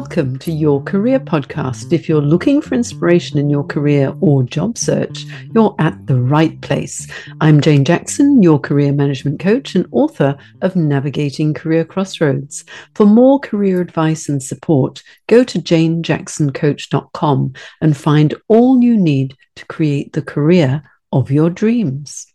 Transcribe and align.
Welcome 0.00 0.38
to 0.38 0.52
Your 0.52 0.80
Career 0.84 1.18
Podcast. 1.18 1.92
If 1.92 2.08
you're 2.08 2.22
looking 2.22 2.62
for 2.62 2.76
inspiration 2.76 3.36
in 3.36 3.50
your 3.50 3.64
career 3.64 4.14
or 4.20 4.44
job 4.44 4.78
search, 4.78 5.24
you're 5.52 5.74
at 5.80 6.06
the 6.06 6.14
right 6.14 6.58
place. 6.60 7.08
I'm 7.40 7.60
Jane 7.60 7.84
Jackson, 7.84 8.40
your 8.40 8.60
career 8.60 8.92
management 8.92 9.40
coach 9.40 9.74
and 9.74 9.88
author 9.90 10.38
of 10.62 10.76
Navigating 10.76 11.52
Career 11.52 11.84
Crossroads. 11.84 12.64
For 12.94 13.06
more 13.06 13.40
career 13.40 13.80
advice 13.80 14.28
and 14.28 14.40
support, 14.40 15.02
go 15.26 15.42
to 15.42 15.58
janejacksoncoach.com 15.58 17.52
and 17.80 17.96
find 17.96 18.34
all 18.46 18.80
you 18.80 18.96
need 18.96 19.36
to 19.56 19.66
create 19.66 20.12
the 20.12 20.22
career 20.22 20.84
of 21.10 21.32
your 21.32 21.50
dreams. 21.50 22.32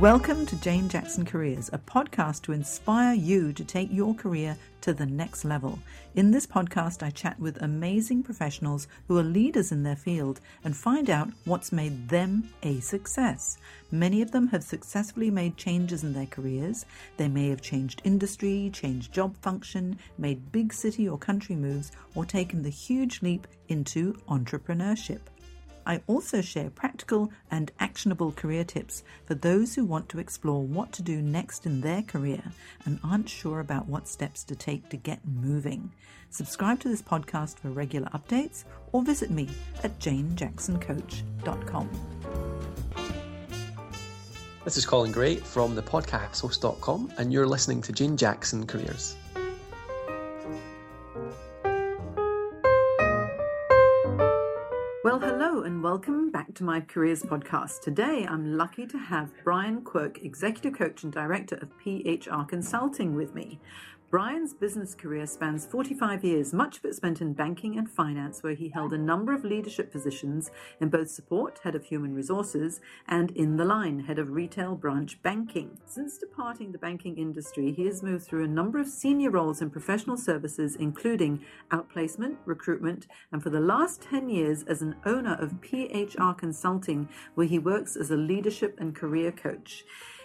Welcome 0.00 0.44
to 0.46 0.56
Jane 0.56 0.88
Jackson 0.88 1.24
Careers, 1.24 1.70
a 1.72 1.78
podcast 1.78 2.42
to 2.42 2.52
inspire 2.52 3.14
you 3.14 3.52
to 3.52 3.64
take 3.64 3.92
your 3.92 4.12
career 4.12 4.56
to 4.80 4.92
the 4.92 5.06
next 5.06 5.44
level. 5.44 5.78
In 6.16 6.32
this 6.32 6.48
podcast, 6.48 7.04
I 7.04 7.10
chat 7.10 7.38
with 7.38 7.62
amazing 7.62 8.24
professionals 8.24 8.88
who 9.06 9.16
are 9.18 9.22
leaders 9.22 9.70
in 9.70 9.84
their 9.84 9.94
field 9.94 10.40
and 10.64 10.76
find 10.76 11.08
out 11.10 11.30
what's 11.44 11.70
made 11.70 12.08
them 12.08 12.48
a 12.64 12.80
success. 12.80 13.58
Many 13.92 14.20
of 14.20 14.32
them 14.32 14.48
have 14.48 14.64
successfully 14.64 15.30
made 15.30 15.56
changes 15.56 16.02
in 16.02 16.12
their 16.12 16.26
careers. 16.26 16.86
They 17.16 17.28
may 17.28 17.48
have 17.50 17.62
changed 17.62 18.02
industry, 18.02 18.70
changed 18.74 19.12
job 19.12 19.36
function, 19.42 19.96
made 20.18 20.50
big 20.50 20.72
city 20.72 21.08
or 21.08 21.18
country 21.18 21.54
moves, 21.54 21.92
or 22.16 22.24
taken 22.24 22.62
the 22.62 22.68
huge 22.68 23.22
leap 23.22 23.46
into 23.68 24.14
entrepreneurship. 24.28 25.20
I 25.86 26.02
also 26.06 26.40
share 26.40 26.70
practical 26.70 27.30
and 27.50 27.70
actionable 27.78 28.32
career 28.32 28.64
tips 28.64 29.02
for 29.24 29.34
those 29.34 29.74
who 29.74 29.84
want 29.84 30.08
to 30.10 30.18
explore 30.18 30.62
what 30.62 30.92
to 30.92 31.02
do 31.02 31.20
next 31.20 31.66
in 31.66 31.80
their 31.80 32.02
career 32.02 32.42
and 32.84 32.98
aren't 33.04 33.28
sure 33.28 33.60
about 33.60 33.86
what 33.86 34.08
steps 34.08 34.44
to 34.44 34.56
take 34.56 34.88
to 34.90 34.96
get 34.96 35.20
moving. 35.26 35.92
Subscribe 36.30 36.80
to 36.80 36.88
this 36.88 37.02
podcast 37.02 37.58
for 37.58 37.70
regular 37.70 38.08
updates 38.08 38.64
or 38.92 39.02
visit 39.02 39.30
me 39.30 39.48
at 39.82 39.98
janejacksoncoach.com. 40.00 41.90
This 44.64 44.76
is 44.78 44.86
Colin 44.86 45.12
Gray 45.12 45.36
from 45.36 45.76
thepodcasthost.com, 45.76 47.12
and 47.18 47.32
you're 47.32 47.46
listening 47.46 47.82
to 47.82 47.92
Jane 47.92 48.16
Jackson 48.16 48.66
Careers. 48.66 49.14
Welcome 55.94 56.28
back 56.28 56.52
to 56.52 56.64
my 56.64 56.80
Careers 56.80 57.22
Podcast. 57.22 57.80
Today 57.80 58.26
I'm 58.28 58.58
lucky 58.58 58.84
to 58.84 58.98
have 58.98 59.30
Brian 59.44 59.80
Quirk, 59.82 60.24
Executive 60.24 60.76
Coach 60.76 61.04
and 61.04 61.12
Director 61.12 61.54
of 61.62 61.68
PHR 61.78 62.48
Consulting, 62.48 63.14
with 63.14 63.32
me. 63.32 63.60
Brian's 64.14 64.54
business 64.54 64.94
career 64.94 65.26
spans 65.26 65.66
45 65.66 66.22
years, 66.22 66.52
much 66.52 66.78
of 66.78 66.84
it 66.84 66.94
spent 66.94 67.20
in 67.20 67.32
banking 67.32 67.76
and 67.76 67.90
finance, 67.90 68.44
where 68.44 68.54
he 68.54 68.68
held 68.68 68.92
a 68.92 68.96
number 68.96 69.34
of 69.34 69.42
leadership 69.42 69.90
positions 69.90 70.52
in 70.80 70.88
both 70.88 71.10
support, 71.10 71.58
head 71.64 71.74
of 71.74 71.86
human 71.86 72.14
resources, 72.14 72.80
and 73.08 73.32
in 73.32 73.56
the 73.56 73.64
line, 73.64 74.04
head 74.04 74.20
of 74.20 74.30
retail 74.30 74.76
branch 74.76 75.20
banking. 75.24 75.80
Since 75.86 76.18
departing 76.18 76.70
the 76.70 76.78
banking 76.78 77.18
industry, 77.18 77.72
he 77.72 77.86
has 77.86 78.04
moved 78.04 78.24
through 78.24 78.44
a 78.44 78.46
number 78.46 78.78
of 78.78 78.86
senior 78.86 79.30
roles 79.30 79.60
in 79.60 79.68
professional 79.68 80.16
services, 80.16 80.76
including 80.76 81.44
outplacement, 81.72 82.36
recruitment, 82.44 83.08
and 83.32 83.42
for 83.42 83.50
the 83.50 83.58
last 83.58 84.00
10 84.00 84.28
years 84.28 84.62
as 84.68 84.80
an 84.80 84.94
owner 85.04 85.34
of 85.40 85.60
PHR 85.60 86.38
Consulting, 86.38 87.08
where 87.34 87.48
he 87.48 87.58
works 87.58 87.96
as 87.96 88.12
a 88.12 88.16
leadership 88.16 88.78
and 88.78 88.94
career 88.94 89.32
coach. 89.32 89.82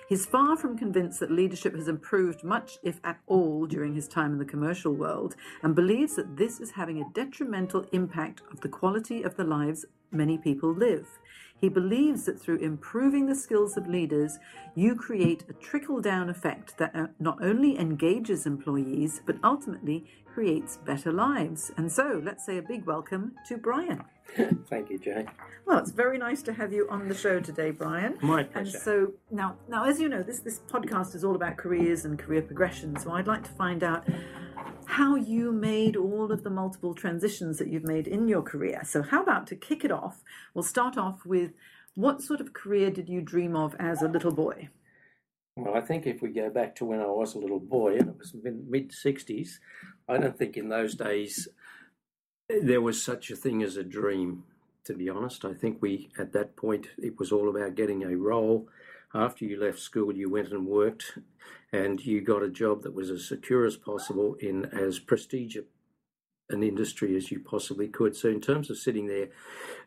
He's 0.09 0.25
far 0.25 0.57
from 0.57 0.75
convinced 0.75 1.19
that 1.19 1.29
leadership 1.29 1.75
has 1.75 1.87
improved 1.87 2.43
much, 2.43 2.79
if 2.81 2.99
at 3.03 3.19
all, 3.27 3.67
during 3.67 3.93
his 3.93 4.07
time 4.07 4.33
in 4.33 4.39
the 4.39 4.43
commercial 4.43 4.91
world, 4.91 5.35
and 5.61 5.75
believes 5.75 6.15
that 6.15 6.35
this 6.35 6.59
is 6.59 6.71
having 6.71 6.99
a 6.99 7.13
detrimental 7.13 7.85
impact 7.91 8.41
of 8.51 8.61
the 8.61 8.69
quality 8.69 9.21
of 9.21 9.35
the 9.35 9.43
lives 9.43 9.85
many 10.09 10.35
people 10.39 10.73
live. 10.73 11.07
He 11.61 11.69
believes 11.69 12.25
that 12.25 12.41
through 12.41 12.57
improving 12.57 13.27
the 13.27 13.35
skills 13.35 13.77
of 13.77 13.87
leaders, 13.87 14.39
you 14.73 14.95
create 14.95 15.43
a 15.47 15.53
trickle 15.53 16.01
down 16.01 16.27
effect 16.27 16.79
that 16.79 16.95
uh, 16.95 17.07
not 17.19 17.37
only 17.43 17.77
engages 17.77 18.47
employees, 18.47 19.21
but 19.27 19.37
ultimately 19.43 20.05
creates 20.39 20.77
better 20.77 21.11
lives. 21.11 21.69
And 21.75 21.91
so, 21.91 22.21
let's 22.23 22.45
say 22.45 22.59
a 22.59 22.61
big 22.61 22.85
welcome 22.85 23.33
to 23.49 23.57
Brian. 23.57 24.01
Thank 24.69 24.89
you, 24.89 24.97
Jane. 24.97 25.29
Well, 25.65 25.79
it's 25.79 25.91
very 25.91 26.17
nice 26.17 26.41
to 26.43 26.53
have 26.53 26.71
you 26.71 26.87
on 26.89 27.09
the 27.09 27.13
show 27.13 27.41
today, 27.41 27.71
Brian. 27.71 28.17
My 28.21 28.43
pleasure. 28.43 28.77
And 28.77 28.81
so 28.81 29.13
now, 29.29 29.57
now, 29.67 29.83
as 29.83 29.99
you 29.99 30.07
know, 30.07 30.23
this 30.23 30.39
this 30.39 30.61
podcast 30.61 31.13
is 31.13 31.25
all 31.25 31.35
about 31.35 31.57
careers 31.57 32.05
and 32.05 32.17
career 32.17 32.41
progression. 32.41 32.97
So 32.97 33.11
I'd 33.11 33.27
like 33.27 33.43
to 33.43 33.51
find 33.51 33.83
out 33.83 34.07
how 34.85 35.17
you 35.17 35.51
made 35.51 35.97
all 35.97 36.31
of 36.31 36.45
the 36.45 36.49
multiple 36.49 36.93
transitions 36.93 37.57
that 37.57 37.67
you've 37.67 37.83
made 37.83 38.07
in 38.07 38.29
your 38.29 38.41
career. 38.41 38.83
So 38.85 39.01
how 39.01 39.21
about 39.21 39.45
to 39.47 39.57
kick 39.57 39.83
it 39.83 39.91
off? 39.91 40.23
We'll 40.53 40.63
start 40.63 40.97
off 40.97 41.25
with 41.25 41.51
what 41.95 42.21
sort 42.21 42.39
of 42.39 42.53
career 42.53 42.91
did 42.91 43.09
you 43.09 43.19
dream 43.19 43.57
of 43.57 43.75
as 43.77 44.01
a 44.01 44.07
little 44.07 44.31
boy? 44.31 44.69
Well, 45.59 45.75
I 45.75 45.81
think 45.81 46.07
if 46.07 46.21
we 46.21 46.29
go 46.29 46.49
back 46.49 46.73
to 46.75 46.85
when 46.85 47.01
I 47.01 47.07
was 47.07 47.35
a 47.35 47.39
little 47.39 47.59
boy, 47.59 47.97
and 47.97 48.09
it 48.09 48.17
was 48.17 48.33
mid 48.33 48.91
60s, 48.91 49.59
I 50.07 50.17
don't 50.17 50.37
think 50.37 50.55
in 50.55 50.69
those 50.69 50.95
days 50.95 51.49
there 52.47 52.81
was 52.81 53.03
such 53.03 53.29
a 53.29 53.35
thing 53.35 53.61
as 53.61 53.75
a 53.75 53.83
dream, 53.83 54.43
to 54.85 54.93
be 54.93 55.09
honest. 55.09 55.43
I 55.43 55.53
think 55.53 55.81
we, 55.81 56.11
at 56.17 56.31
that 56.31 56.55
point, 56.55 56.87
it 56.97 57.19
was 57.19 57.33
all 57.33 57.49
about 57.49 57.75
getting 57.75 58.03
a 58.03 58.15
role. 58.15 58.69
After 59.13 59.43
you 59.43 59.59
left 59.59 59.79
school, 59.79 60.15
you 60.15 60.29
went 60.29 60.51
and 60.51 60.65
worked, 60.65 61.17
and 61.73 62.03
you 62.05 62.21
got 62.21 62.41
a 62.41 62.49
job 62.49 62.83
that 62.83 62.93
was 62.93 63.09
as 63.09 63.27
secure 63.27 63.65
as 63.65 63.75
possible 63.75 64.35
in 64.35 64.65
as 64.65 64.99
prestigious 64.99 65.65
an 66.49 66.63
industry 66.63 67.15
as 67.15 67.31
you 67.31 67.39
possibly 67.39 67.87
could. 67.87 68.15
So, 68.15 68.29
in 68.29 68.41
terms 68.41 68.69
of 68.69 68.77
sitting 68.77 69.07
there, 69.07 69.29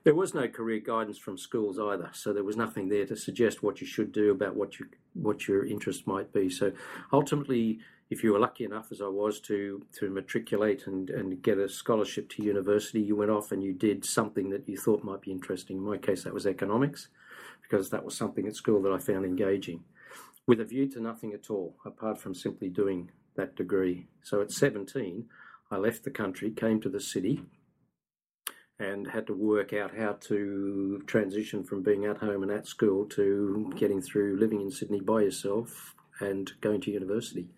there 0.05 0.15
was 0.15 0.35
no 0.35 0.49
career 0.49 0.81
guidance 0.81 1.19
from 1.19 1.39
schools 1.39 1.79
either. 1.79 2.11
So 2.13 2.33
there 2.33 2.45
was 2.45 2.57
nothing 2.57 2.89
there 2.89 3.07
to 3.07 3.17
suggest 3.17 3.63
what 3.63 3.81
you 3.81 3.87
should 3.87 4.13
do 4.13 4.31
about 4.31 4.57
what 4.57 4.79
you 4.79 4.87
what 5.15 5.47
your 5.47 5.65
interest 5.65 6.07
might 6.07 6.33
be. 6.33 6.49
So 6.51 6.73
ultimately, 7.13 7.79
if 8.11 8.25
you 8.25 8.33
were 8.33 8.41
lucky 8.41 8.65
enough, 8.65 8.91
as 8.91 9.01
I 9.01 9.07
was, 9.07 9.41
to 9.43 9.85
to 9.99 10.11
matriculate 10.11 10.87
and, 10.87 11.09
and 11.11 11.41
get 11.43 11.59
a 11.59 11.69
scholarship 11.69 12.29
to 12.31 12.43
university, 12.43 13.01
you 13.01 13.17
went 13.17 13.31
off 13.31 13.53
and 13.53 13.63
you 13.63 13.73
did 13.73 14.05
something 14.05 14.51
that 14.51 14.69
you 14.69 14.77
thought 14.77 15.05
might 15.05 15.21
be 15.21 15.31
interesting. 15.31 15.77
In 15.77 15.85
my 15.85 15.99
case, 15.99 16.25
that 16.25 16.35
was 16.35 16.47
economics, 16.47 17.09
because 17.63 17.91
that 17.91 18.05
was 18.05 18.17
something 18.17 18.47
at 18.47 18.57
school 18.57 18.83
that 18.83 18.93
I 18.93 18.99
found 18.99 19.25
engaging, 19.25 19.85
with 20.47 20.61
a 20.61 20.65
view 20.65 20.89
to 20.91 21.01
nothing 21.01 21.33
at 21.33 21.51
all 21.51 21.77
apart 21.87 22.19
from 22.19 22.35
simply 22.35 22.69
doing 22.69 23.11
that 23.37 23.57
degree. 23.57 24.09
So 24.23 24.43
at 24.43 24.51
17, 24.51 25.27
I 25.73 25.77
left 25.79 26.05
the 26.05 26.11
country, 26.11 26.51
came 26.51 26.81
to 26.83 26.91
the 26.91 27.01
city, 27.01 27.41
and 28.79 29.09
had 29.09 29.27
to 29.29 29.35
work 29.35 29.73
out 29.73 29.97
how 29.97 30.13
to 30.29 31.03
transition 31.07 31.65
from 31.65 31.83
being 31.83 32.05
at 32.05 32.19
home 32.19 32.43
and 32.43 32.53
at 32.53 32.67
school 32.67 33.07
to 33.07 33.73
getting 33.77 34.03
through 34.03 34.39
living 34.39 34.61
in 34.61 34.71
Sydney 34.71 35.01
by 35.01 35.23
yourself 35.23 35.95
and 36.21 36.53
going 36.61 36.83
to 36.83 36.91
university. 36.91 37.49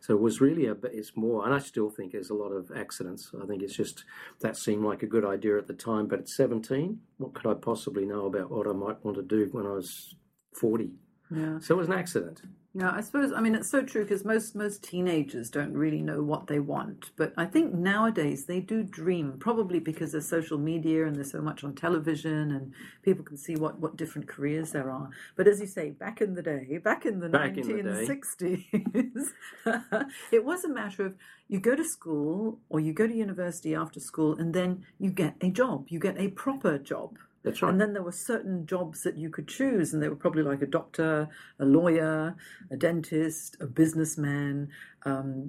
So 0.00 0.14
it 0.14 0.20
was 0.20 0.40
really 0.40 0.66
a, 0.66 0.76
it's 0.92 1.16
more, 1.16 1.44
and 1.44 1.52
I 1.52 1.58
still 1.58 1.90
think 1.90 2.12
there's 2.12 2.30
a 2.30 2.34
lot 2.34 2.50
of 2.50 2.70
accidents. 2.74 3.32
I 3.42 3.46
think 3.46 3.62
it's 3.62 3.76
just 3.76 4.04
that 4.40 4.56
seemed 4.56 4.84
like 4.84 5.02
a 5.02 5.06
good 5.06 5.24
idea 5.24 5.58
at 5.58 5.66
the 5.66 5.74
time, 5.74 6.06
but 6.06 6.20
at 6.20 6.28
17, 6.28 7.00
what 7.18 7.34
could 7.34 7.50
I 7.50 7.54
possibly 7.54 8.04
know 8.04 8.26
about 8.26 8.50
what 8.50 8.68
I 8.68 8.72
might 8.72 9.04
want 9.04 9.16
to 9.16 9.22
do 9.22 9.48
when 9.50 9.66
I 9.66 9.72
was 9.72 10.14
40? 10.54 10.92
Yeah. 11.34 11.58
So 11.58 11.74
it 11.74 11.78
was 11.78 11.88
an 11.88 11.94
accident. 11.94 12.42
Yeah, 12.78 12.90
I 12.90 13.00
suppose. 13.00 13.32
I 13.32 13.40
mean, 13.40 13.54
it's 13.54 13.70
so 13.70 13.82
true 13.82 14.02
because 14.02 14.22
most 14.22 14.54
most 14.54 14.82
teenagers 14.82 15.48
don't 15.48 15.72
really 15.72 16.02
know 16.02 16.22
what 16.22 16.46
they 16.46 16.58
want. 16.58 17.10
But 17.16 17.32
I 17.38 17.46
think 17.46 17.72
nowadays 17.72 18.44
they 18.44 18.60
do 18.60 18.82
dream, 18.82 19.38
probably 19.38 19.78
because 19.78 20.12
there's 20.12 20.28
social 20.28 20.58
media 20.58 21.06
and 21.06 21.16
there's 21.16 21.30
so 21.30 21.40
much 21.40 21.64
on 21.64 21.74
television, 21.74 22.50
and 22.50 22.74
people 23.02 23.24
can 23.24 23.38
see 23.38 23.56
what 23.56 23.80
what 23.80 23.96
different 23.96 24.28
careers 24.28 24.72
there 24.72 24.90
are. 24.90 25.08
But 25.36 25.48
as 25.48 25.58
you 25.58 25.66
say, 25.66 25.92
back 25.92 26.20
in 26.20 26.34
the 26.34 26.42
day, 26.42 26.78
back 26.84 27.06
in 27.06 27.18
the 27.18 27.26
in 27.26 27.32
1960s, 27.32 29.28
it 30.30 30.44
was 30.44 30.64
a 30.64 30.68
matter 30.68 31.06
of 31.06 31.14
you 31.48 31.60
go 31.60 31.76
to 31.76 31.84
school 31.84 32.58
or 32.68 32.78
you 32.78 32.92
go 32.92 33.06
to 33.06 33.14
university 33.14 33.74
after 33.74 34.00
school, 34.00 34.38
and 34.38 34.52
then 34.52 34.84
you 34.98 35.08
get 35.08 35.36
a 35.40 35.48
job. 35.48 35.86
You 35.88 35.98
get 35.98 36.20
a 36.20 36.28
proper 36.28 36.76
job. 36.76 37.16
That's 37.46 37.62
right. 37.62 37.70
And 37.70 37.80
then 37.80 37.92
there 37.92 38.02
were 38.02 38.10
certain 38.10 38.66
jobs 38.66 39.04
that 39.04 39.16
you 39.16 39.30
could 39.30 39.46
choose, 39.46 39.94
and 39.94 40.02
they 40.02 40.08
were 40.08 40.16
probably 40.16 40.42
like 40.42 40.62
a 40.62 40.66
doctor, 40.66 41.28
a 41.60 41.64
lawyer, 41.64 42.34
a 42.72 42.76
dentist, 42.76 43.56
a 43.60 43.66
businessman, 43.66 44.68
um, 45.04 45.48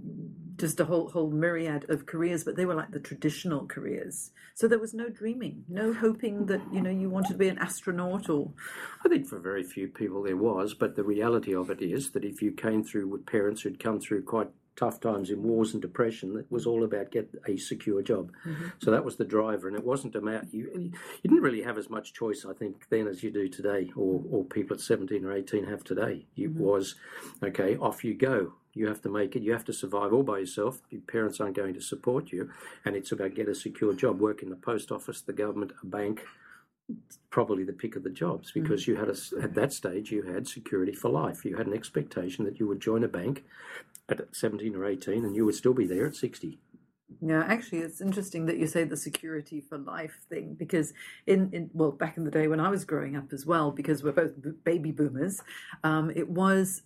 just 0.58 0.80
a 0.80 0.86
whole 0.86 1.10
whole 1.10 1.32
myriad 1.32 1.90
of 1.90 2.06
careers. 2.06 2.44
But 2.44 2.56
they 2.56 2.68
were 2.68 2.76
like 2.76 2.92
the 2.92 3.00
traditional 3.00 3.66
careers. 3.66 4.30
So 4.54 4.68
there 4.68 4.78
was 4.78 4.94
no 4.94 5.10
dreaming, 5.10 5.64
no 5.68 5.92
hoping 5.92 6.46
that 6.46 6.62
you 6.72 6.82
know 6.82 6.92
you 6.92 7.10
wanted 7.10 7.32
to 7.32 7.40
be 7.40 7.50
an 7.50 7.58
astronaut 7.58 8.30
or 8.30 8.52
I 9.04 9.10
think 9.10 9.26
for 9.26 9.40
very 9.40 9.64
few 9.64 9.88
people 9.88 10.22
there 10.22 10.38
was, 10.38 10.76
but 10.76 10.96
the 10.96 11.04
reality 11.04 11.56
of 11.56 11.72
it 11.72 11.82
is 11.82 12.12
that 12.12 12.24
if 12.24 12.44
you 12.44 12.52
came 12.52 12.84
through 12.84 13.08
with 13.08 13.26
parents 13.26 13.64
who'd 13.64 13.80
come 13.80 14.00
through 14.00 14.22
quite 14.22 14.52
tough 14.78 15.00
times 15.02 15.30
in 15.30 15.44
wars 15.44 15.74
and 15.74 15.82
depression, 15.82 16.38
it 16.38 16.46
was 16.50 16.66
all 16.66 16.84
about 16.84 17.12
get 17.12 17.30
a 17.48 17.58
secure 17.58 18.02
job. 18.02 18.32
Mm-hmm. 18.46 18.68
So 18.80 18.92
that 18.92 19.04
was 19.04 19.18
the 19.18 19.26
driver, 19.26 19.68
and 19.68 19.76
it 19.76 19.84
wasn't 19.84 20.16
about 20.16 20.54
you. 20.54 20.72
You 20.74 20.92
didn't 21.24 21.42
really 21.42 21.64
have 21.64 21.78
as 21.78 21.90
much 21.90 22.14
choice, 22.14 22.46
I 22.50 22.54
think, 22.54 22.86
then 22.90 23.08
as 23.08 23.24
you 23.24 23.32
do 23.32 23.50
today, 23.50 23.92
or 23.96 24.22
or 24.32 24.46
people 24.46 24.76
at 24.76 24.82
seventeen 24.82 25.26
or 25.26 25.34
eighteen 25.34 25.66
have 25.66 25.84
today. 25.84 26.26
It 26.38 26.54
mm-hmm. 26.54 26.64
was 26.64 26.96
okay, 27.44 27.76
off 27.76 28.06
you 28.06 28.14
go. 28.14 28.54
You 28.74 28.88
have 28.88 29.02
to 29.02 29.10
make 29.10 29.36
it. 29.36 29.42
You 29.42 29.54
have 29.54 29.66
to 29.66 29.74
survive 29.74 30.14
all 30.14 30.24
by 30.24 30.40
yourself. 30.40 30.82
Your 30.92 31.02
parents 31.02 31.40
aren't 31.40 31.56
going 31.56 31.74
to 31.74 31.82
support 31.82 32.32
you, 32.32 32.52
and 32.86 32.96
it's 32.96 33.12
about 33.12 33.36
get 33.36 33.50
a 33.50 33.56
secure 33.56 33.94
job, 33.94 34.20
work 34.20 34.44
in 34.44 34.50
the 34.50 34.56
post 34.56 34.92
office, 34.92 35.22
the 35.22 35.34
government, 35.34 35.74
a 35.82 35.86
bank 35.86 36.24
probably 37.30 37.66
the 37.66 37.74
pick 37.74 37.98
of 37.98 38.04
the 38.04 38.10
jobs 38.10 38.52
mm. 38.52 38.62
because 38.62 38.84
mm. 38.84 38.88
you 38.88 38.96
had 38.96 39.10
a, 39.10 39.44
at 39.44 39.54
that 39.54 39.74
stage 39.74 40.10
you 40.10 40.22
had 40.22 40.48
security 40.48 40.94
for 40.94 41.10
life. 41.10 41.44
You 41.44 41.58
had 41.58 41.68
an 41.68 41.74
expectation 41.74 42.46
that 42.46 42.60
you 42.60 42.68
would 42.68 42.80
join 42.80 43.04
a 43.04 43.10
bank 43.10 43.44
at 44.10 44.36
17 44.36 44.76
or 44.76 44.86
18 44.86 45.26
and 45.26 45.36
you 45.36 45.46
would 45.46 45.56
still 45.56 45.74
be 45.74 45.86
there 45.86 46.08
at 46.08 46.16
60. 46.16 46.60
Yeah, 47.22 47.44
actually, 47.48 47.80
it's 47.80 48.02
interesting 48.02 48.46
that 48.46 48.58
you 48.58 48.68
say 48.68 48.84
the 48.84 48.98
security 48.98 49.62
for 49.62 49.78
life 49.78 50.20
thing 50.30 50.54
because 50.54 50.94
in, 51.26 51.50
in 51.52 51.70
well, 51.74 51.92
back 51.92 52.18
in 52.18 52.26
the 52.26 52.32
day 52.32 52.48
when 52.48 52.60
I 52.60 52.70
was 52.70 52.86
growing 52.86 53.16
up 53.16 53.34
as 53.34 53.46
well, 53.46 53.72
because 53.72 54.04
we're 54.04 54.12
both 54.12 54.34
baby 54.64 54.92
boomers, 54.92 55.42
um, 55.84 56.12
it 56.16 56.30
was 56.30 56.84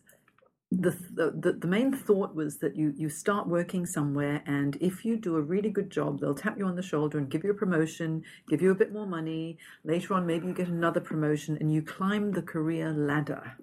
the, 0.71 0.91
the 1.13 1.51
the 1.59 1.67
main 1.67 1.91
thought 1.91 2.33
was 2.33 2.59
that 2.59 2.77
you 2.77 2.93
you 2.95 3.09
start 3.09 3.45
working 3.45 3.85
somewhere 3.85 4.41
and 4.45 4.77
if 4.79 5.03
you 5.03 5.17
do 5.17 5.35
a 5.35 5.41
really 5.41 5.69
good 5.69 5.89
job 5.89 6.21
they'll 6.21 6.33
tap 6.33 6.57
you 6.57 6.65
on 6.65 6.77
the 6.77 6.81
shoulder 6.81 7.17
and 7.17 7.29
give 7.29 7.43
you 7.43 7.51
a 7.51 7.53
promotion 7.53 8.23
give 8.47 8.61
you 8.61 8.71
a 8.71 8.75
bit 8.75 8.93
more 8.93 9.07
money. 9.07 9.57
Later 9.83 10.13
on 10.13 10.25
maybe 10.25 10.47
you 10.47 10.53
get 10.53 10.67
another 10.67 10.99
promotion 10.99 11.57
and 11.59 11.73
you 11.73 11.81
climb 11.81 12.31
the 12.31 12.41
career 12.41 12.91
ladder. 12.91 13.57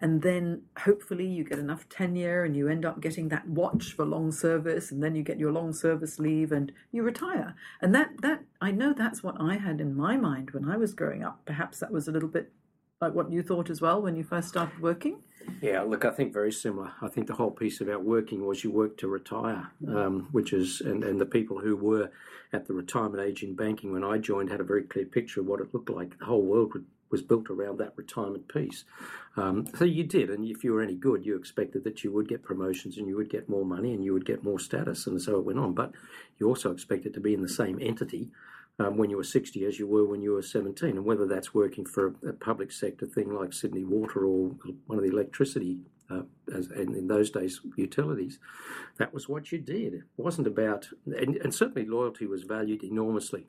And 0.00 0.22
then 0.22 0.62
hopefully 0.78 1.26
you 1.26 1.42
get 1.42 1.58
enough 1.58 1.88
tenure 1.88 2.44
and 2.44 2.56
you 2.56 2.68
end 2.68 2.84
up 2.84 3.00
getting 3.00 3.28
that 3.30 3.48
watch 3.48 3.94
for 3.94 4.04
long 4.04 4.30
service 4.30 4.92
and 4.92 5.02
then 5.02 5.16
you 5.16 5.24
get 5.24 5.40
your 5.40 5.50
long 5.50 5.72
service 5.72 6.20
leave 6.20 6.52
and 6.52 6.70
you 6.92 7.02
retire. 7.02 7.56
And 7.80 7.94
that 7.94 8.20
that 8.22 8.42
i 8.60 8.70
know 8.70 8.92
that's 8.92 9.22
what 9.22 9.36
i 9.40 9.56
had 9.56 9.80
in 9.80 9.94
my 9.94 10.16
mind 10.16 10.50
when 10.52 10.68
i 10.68 10.76
was 10.76 10.94
growing 10.94 11.24
up. 11.24 11.40
Perhaps 11.44 11.80
that 11.80 11.92
was 11.92 12.06
a 12.06 12.12
little 12.12 12.28
bit 12.28 12.52
like 13.00 13.14
what 13.14 13.30
you 13.30 13.42
thought 13.42 13.70
as 13.70 13.80
well 13.80 14.02
when 14.02 14.16
you 14.16 14.24
first 14.24 14.48
started 14.48 14.80
working 14.80 15.22
yeah, 15.60 15.80
look, 15.82 16.04
I 16.04 16.10
think 16.10 16.32
very 16.32 16.52
similar. 16.52 16.92
I 17.00 17.08
think 17.08 17.26
the 17.26 17.34
whole 17.34 17.50
piece 17.50 17.80
about 17.80 18.04
working 18.04 18.46
was 18.46 18.62
you 18.62 18.70
work 18.70 18.96
to 18.98 19.08
retire, 19.08 19.70
um, 19.88 20.28
which 20.30 20.52
is, 20.52 20.80
and, 20.80 21.02
and 21.02 21.20
the 21.20 21.26
people 21.26 21.58
who 21.58 21.76
were 21.76 22.10
at 22.52 22.66
the 22.66 22.74
retirement 22.74 23.22
age 23.22 23.42
in 23.42 23.54
banking 23.54 23.92
when 23.92 24.04
I 24.04 24.18
joined 24.18 24.50
had 24.50 24.60
a 24.60 24.64
very 24.64 24.82
clear 24.82 25.06
picture 25.06 25.40
of 25.40 25.46
what 25.46 25.60
it 25.60 25.72
looked 25.72 25.90
like. 25.90 26.18
The 26.18 26.26
whole 26.26 26.42
world 26.42 26.74
was 27.10 27.22
built 27.22 27.48
around 27.50 27.78
that 27.78 27.94
retirement 27.96 28.46
piece. 28.48 28.84
Um, 29.36 29.66
so 29.76 29.84
you 29.84 30.04
did, 30.04 30.30
and 30.30 30.44
if 30.44 30.62
you 30.62 30.72
were 30.72 30.82
any 30.82 30.94
good, 30.94 31.24
you 31.24 31.36
expected 31.36 31.82
that 31.84 32.04
you 32.04 32.12
would 32.12 32.28
get 32.28 32.42
promotions 32.42 32.98
and 32.98 33.08
you 33.08 33.16
would 33.16 33.30
get 33.30 33.48
more 33.48 33.64
money 33.64 33.94
and 33.94 34.04
you 34.04 34.12
would 34.12 34.26
get 34.26 34.44
more 34.44 34.60
status, 34.60 35.06
and 35.06 35.20
so 35.20 35.38
it 35.38 35.44
went 35.44 35.58
on. 35.58 35.72
But 35.72 35.92
you 36.38 36.46
also 36.46 36.70
expected 36.70 37.14
to 37.14 37.20
be 37.20 37.34
in 37.34 37.42
the 37.42 37.48
same 37.48 37.78
entity 37.80 38.30
um, 38.78 38.96
when 38.96 39.10
you 39.10 39.16
were 39.16 39.24
60 39.24 39.64
as 39.64 39.78
you 39.78 39.86
were 39.86 40.04
when 40.04 40.22
you 40.22 40.32
were 40.32 40.42
17, 40.42 40.90
and 40.90 41.04
whether 41.04 41.26
that's 41.26 41.52
working 41.52 41.84
for 41.84 42.14
a, 42.22 42.28
a 42.28 42.32
public 42.32 42.70
sector 42.70 43.06
thing 43.06 43.32
like 43.32 43.52
Sydney 43.52 43.84
Water 43.84 44.24
or 44.24 44.54
one 44.86 44.98
of 44.98 45.04
the 45.04 45.10
electricity, 45.10 45.78
uh, 46.10 46.22
as 46.54 46.70
in, 46.70 46.94
in, 46.94 47.08
those 47.08 47.30
days, 47.30 47.60
utilities, 47.76 48.38
that 48.98 49.12
was 49.12 49.28
what 49.28 49.52
you 49.52 49.58
did. 49.58 49.94
It 49.94 50.02
wasn't 50.16 50.46
about, 50.46 50.88
and, 51.04 51.36
and 51.36 51.54
certainly 51.54 51.86
loyalty 51.86 52.26
was 52.26 52.44
valued 52.44 52.82
enormously. 52.82 53.46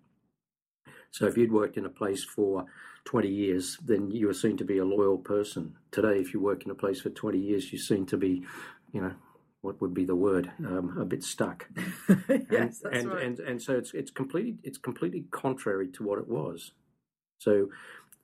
So 1.12 1.26
if 1.26 1.38
you'd 1.38 1.52
worked 1.52 1.78
in 1.78 1.86
a 1.86 1.90
place 1.90 2.24
for 2.24 2.66
20 3.06 3.28
years, 3.28 3.78
then 3.84 4.12
you 4.12 4.28
were 4.28 4.34
seen 4.34 4.58
to 4.58 4.66
be 4.66 4.78
a 4.78 4.86
loyal 4.86 5.18
person. 5.18 5.76
Today, 5.92 6.20
if 6.20 6.34
you 6.34 6.40
work 6.40 6.66
in 6.66 6.72
a 6.72 6.76
place 6.76 7.02
for 7.02 7.10
20 7.10 7.38
years, 7.38 7.72
you're 7.72 7.81
seen 7.81 8.06
to 8.08 8.18
be, 8.18 8.44
you 8.92 9.02
know, 9.02 9.14
what 9.62 9.82
would 9.82 9.94
be 9.94 10.06
the 10.06 10.16
word? 10.16 10.52
Um, 10.60 10.98
a 11.00 11.06
bit 11.06 11.24
stuck. 11.24 11.68
yes, 12.52 12.82
and, 12.84 12.96
and, 12.96 13.10
right. 13.10 13.24
and 13.26 13.40
and 13.40 13.62
so 13.62 13.78
it's 13.78 13.94
it's 13.94 14.12
completely 14.12 14.58
it's 14.64 14.78
completely 14.78 15.26
contrary 15.32 15.88
to 15.90 16.04
what 16.04 16.20
it 16.20 16.28
was. 16.28 16.72
So 17.40 17.70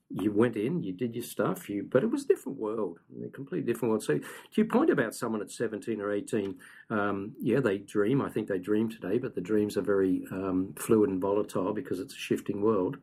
you 0.10 0.32
went 0.32 0.56
in, 0.56 0.84
you 0.84 0.94
did 0.94 1.16
your 1.16 1.24
stuff, 1.24 1.68
you 1.68 1.84
but 1.84 2.04
it 2.04 2.12
was 2.12 2.24
a 2.24 2.28
different 2.28 2.58
world, 2.58 3.00
a 3.26 3.30
completely 3.30 3.66
different 3.66 3.90
world. 3.90 4.04
So 4.04 4.18
to 4.20 4.26
your 4.54 4.68
point 4.68 4.90
about 4.90 5.16
someone 5.16 5.42
at 5.42 5.52
seventeen 5.52 6.00
or 6.00 6.12
eighteen, 6.12 6.56
um, 6.90 7.34
yeah, 7.42 7.60
they 7.60 7.80
dream. 7.80 8.22
I 8.22 8.30
think 8.30 8.48
they 8.48 8.60
dream 8.60 8.90
today, 8.90 9.18
but 9.18 9.36
the 9.36 9.42
dreams 9.42 9.78
are 9.78 9.82
very 9.82 10.26
um, 10.32 10.74
fluid 10.78 11.10
and 11.10 11.20
volatile 11.20 11.74
because 11.74 12.00
it's 12.00 12.14
a 12.14 12.18
shifting 12.18 12.62
world. 12.62 12.98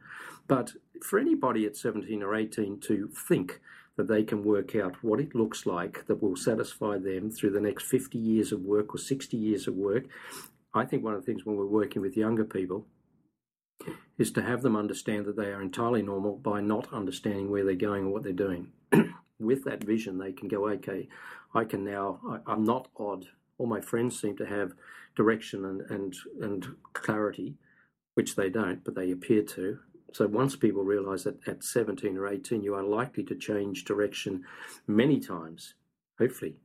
But 0.49 0.73
for 1.03 1.19
anybody 1.19 1.67
at 1.67 1.77
seventeen 1.77 2.23
or 2.23 2.35
eighteen 2.35 2.81
to 2.83 3.11
think 3.29 3.61
that 3.97 4.09
they 4.09 4.23
can 4.23 4.45
work 4.45 4.75
out 4.75 5.03
what 5.03 5.21
it 5.21 5.35
looks 5.35 5.67
like 5.67 6.07
that 6.07 6.23
will 6.23 6.37
satisfy 6.37 6.99
them 6.99 7.31
through 7.31 7.51
the 7.51 7.61
next 7.61 7.85
50 7.85 8.19
years 8.19 8.53
of 8.53 8.61
work 8.63 8.95
or 8.95 8.99
60 8.99 9.37
years 9.37 9.69
of 9.69 9.75
work. 9.75 10.05
I 10.75 10.85
think 10.85 11.05
one 11.05 11.15
of 11.15 11.21
the 11.21 11.27
things 11.27 11.45
when 11.45 11.57
we're 11.57 11.67
working 11.67 12.01
with 12.01 12.17
younger 12.17 12.45
people 12.45 12.87
is 14.19 14.31
to 14.33 14.43
have 14.43 14.63
them 14.63 14.77
understand 14.77 15.27
that 15.27 15.37
they 15.37 15.53
are 15.53 15.61
entirely 15.61 16.03
normal 16.03 16.37
by 16.37 16.61
not 16.61 16.93
understanding 16.93 17.51
where 17.51 17.65
they're 17.65 17.75
going 17.75 18.05
or 18.05 18.09
what 18.11 18.23
they're 18.23 18.33
doing. 18.33 18.69
with 19.39 19.65
that 19.65 19.85
vision, 19.85 20.19
they 20.19 20.33
can 20.33 20.49
go, 20.49 20.69
okay, 20.69 21.09
I 21.55 21.65
can 21.65 21.85
now, 21.85 22.21
I, 22.47 22.53
am 22.53 22.65
not 22.65 22.89
odd. 22.97 23.27
All 23.59 23.67
my 23.67 23.81
friends 23.81 24.19
seem 24.19 24.37
to 24.39 24.47
have 24.47 24.73
direction 25.15 25.65
and, 25.65 25.83
and, 25.91 26.17
and 26.41 26.67
clarity, 26.93 27.57
which 28.15 28.37
they 28.37 28.49
don't, 28.49 28.83
but 28.85 28.95
they 28.95 29.11
appear 29.11 29.43
to. 29.43 29.79
So 30.13 30.27
once 30.27 30.57
people 30.57 30.85
realize 30.85 31.25
that 31.25 31.47
at 31.49 31.65
17 31.65 32.17
or 32.17 32.29
18 32.29 32.63
you 32.63 32.75
are 32.75 32.83
likely 32.83 33.25
to 33.25 33.35
change 33.35 33.85
direction 33.85 34.45
many 34.87 35.21
times, 35.21 35.75
hopefully, 36.19 36.57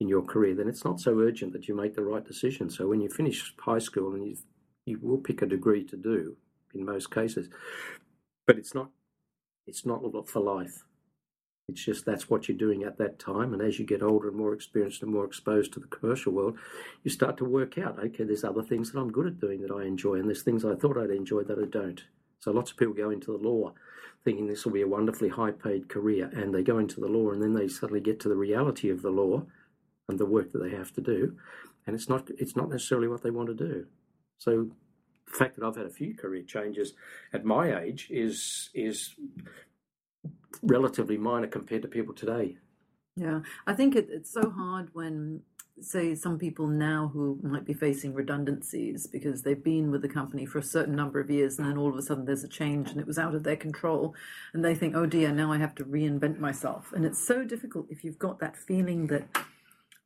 in 0.00 0.08
your 0.08 0.22
career, 0.22 0.54
then 0.54 0.68
it's 0.68 0.84
not 0.84 1.00
so 1.00 1.18
urgent 1.18 1.52
that 1.52 1.68
you 1.68 1.76
make 1.76 1.94
the 1.94 2.04
right 2.04 2.24
decision. 2.24 2.68
So 2.68 2.88
when 2.88 3.00
you 3.00 3.08
finish 3.08 3.54
high 3.58 3.78
school 3.78 4.14
and 4.14 4.26
you 4.26 4.36
you 4.84 4.98
will 5.00 5.18
pick 5.18 5.42
a 5.42 5.46
degree 5.46 5.84
to 5.84 5.96
do 5.96 6.36
in 6.74 6.84
most 6.84 7.10
cases, 7.12 7.48
but 8.46 8.58
it's 8.58 8.74
not 8.74 8.90
it's 9.66 9.86
not 9.86 10.02
for 10.28 10.40
life. 10.40 10.84
It's 11.68 11.84
just 11.84 12.04
that's 12.04 12.28
what 12.28 12.48
you're 12.48 12.58
doing 12.58 12.82
at 12.82 12.98
that 12.98 13.20
time. 13.20 13.52
And 13.52 13.62
as 13.62 13.78
you 13.78 13.86
get 13.86 14.02
older 14.02 14.28
and 14.28 14.36
more 14.36 14.52
experienced 14.52 15.02
and 15.02 15.12
more 15.12 15.24
exposed 15.24 15.72
to 15.72 15.80
the 15.80 15.86
commercial 15.86 16.32
world, 16.32 16.58
you 17.04 17.10
start 17.10 17.36
to 17.38 17.44
work 17.44 17.78
out 17.78 17.98
okay, 17.98 18.24
there's 18.24 18.44
other 18.44 18.62
things 18.62 18.90
that 18.90 18.98
I'm 18.98 19.12
good 19.12 19.26
at 19.26 19.40
doing 19.40 19.62
that 19.62 19.70
I 19.70 19.84
enjoy, 19.84 20.14
and 20.14 20.26
there's 20.26 20.42
things 20.42 20.64
I 20.64 20.74
thought 20.74 20.98
I'd 20.98 21.10
enjoy 21.10 21.44
that 21.44 21.58
I 21.58 21.66
don't. 21.66 22.02
So 22.42 22.50
lots 22.50 22.72
of 22.72 22.76
people 22.76 22.92
go 22.92 23.10
into 23.10 23.30
the 23.30 23.48
law 23.48 23.72
thinking 24.24 24.46
this 24.46 24.64
will 24.64 24.72
be 24.72 24.82
a 24.82 24.88
wonderfully 24.88 25.28
high 25.28 25.50
paid 25.50 25.88
career, 25.88 26.30
and 26.32 26.54
they 26.54 26.62
go 26.62 26.78
into 26.78 27.00
the 27.00 27.08
law 27.08 27.30
and 27.30 27.42
then 27.42 27.54
they 27.54 27.68
suddenly 27.68 28.00
get 28.00 28.20
to 28.20 28.28
the 28.28 28.36
reality 28.36 28.90
of 28.90 29.02
the 29.02 29.10
law 29.10 29.42
and 30.08 30.18
the 30.18 30.26
work 30.26 30.52
that 30.52 30.62
they 30.62 30.70
have 30.70 30.92
to 30.92 31.00
do, 31.00 31.36
and 31.86 31.94
it's 31.94 32.08
not 32.08 32.28
it's 32.38 32.56
not 32.56 32.68
necessarily 32.68 33.08
what 33.08 33.22
they 33.22 33.30
want 33.30 33.48
to 33.48 33.54
do. 33.54 33.86
So 34.38 34.70
the 35.26 35.32
fact 35.32 35.56
that 35.56 35.64
I've 35.64 35.76
had 35.76 35.86
a 35.86 35.90
few 35.90 36.14
career 36.14 36.42
changes 36.42 36.94
at 37.32 37.44
my 37.44 37.80
age 37.80 38.08
is 38.10 38.70
is 38.74 39.14
relatively 40.62 41.16
minor 41.16 41.46
compared 41.46 41.82
to 41.82 41.88
people 41.88 42.14
today. 42.14 42.58
Yeah, 43.16 43.40
I 43.66 43.74
think 43.74 43.94
it, 43.94 44.08
it's 44.10 44.32
so 44.32 44.50
hard 44.50 44.88
when 44.94 45.42
say 45.80 46.14
some 46.14 46.38
people 46.38 46.66
now 46.66 47.10
who 47.12 47.38
might 47.42 47.64
be 47.64 47.72
facing 47.72 48.14
redundancies 48.14 49.06
because 49.06 49.42
they've 49.42 49.64
been 49.64 49.90
with 49.90 50.02
the 50.02 50.08
company 50.08 50.44
for 50.44 50.58
a 50.58 50.62
certain 50.62 50.94
number 50.94 51.18
of 51.18 51.30
years 51.30 51.58
and 51.58 51.66
then 51.66 51.78
all 51.78 51.88
of 51.88 51.96
a 51.96 52.02
sudden 52.02 52.24
there's 52.24 52.44
a 52.44 52.48
change 52.48 52.90
and 52.90 53.00
it 53.00 53.06
was 53.06 53.18
out 53.18 53.34
of 53.34 53.42
their 53.42 53.56
control 53.56 54.14
and 54.52 54.64
they 54.64 54.74
think 54.74 54.94
oh 54.94 55.06
dear 55.06 55.32
now 55.32 55.50
i 55.50 55.58
have 55.58 55.74
to 55.74 55.84
reinvent 55.84 56.38
myself. 56.38 56.92
And 56.92 57.04
it's 57.04 57.24
so 57.24 57.44
difficult 57.44 57.86
if 57.90 58.04
you've 58.04 58.18
got 58.18 58.38
that 58.40 58.56
feeling 58.56 59.06
that 59.08 59.24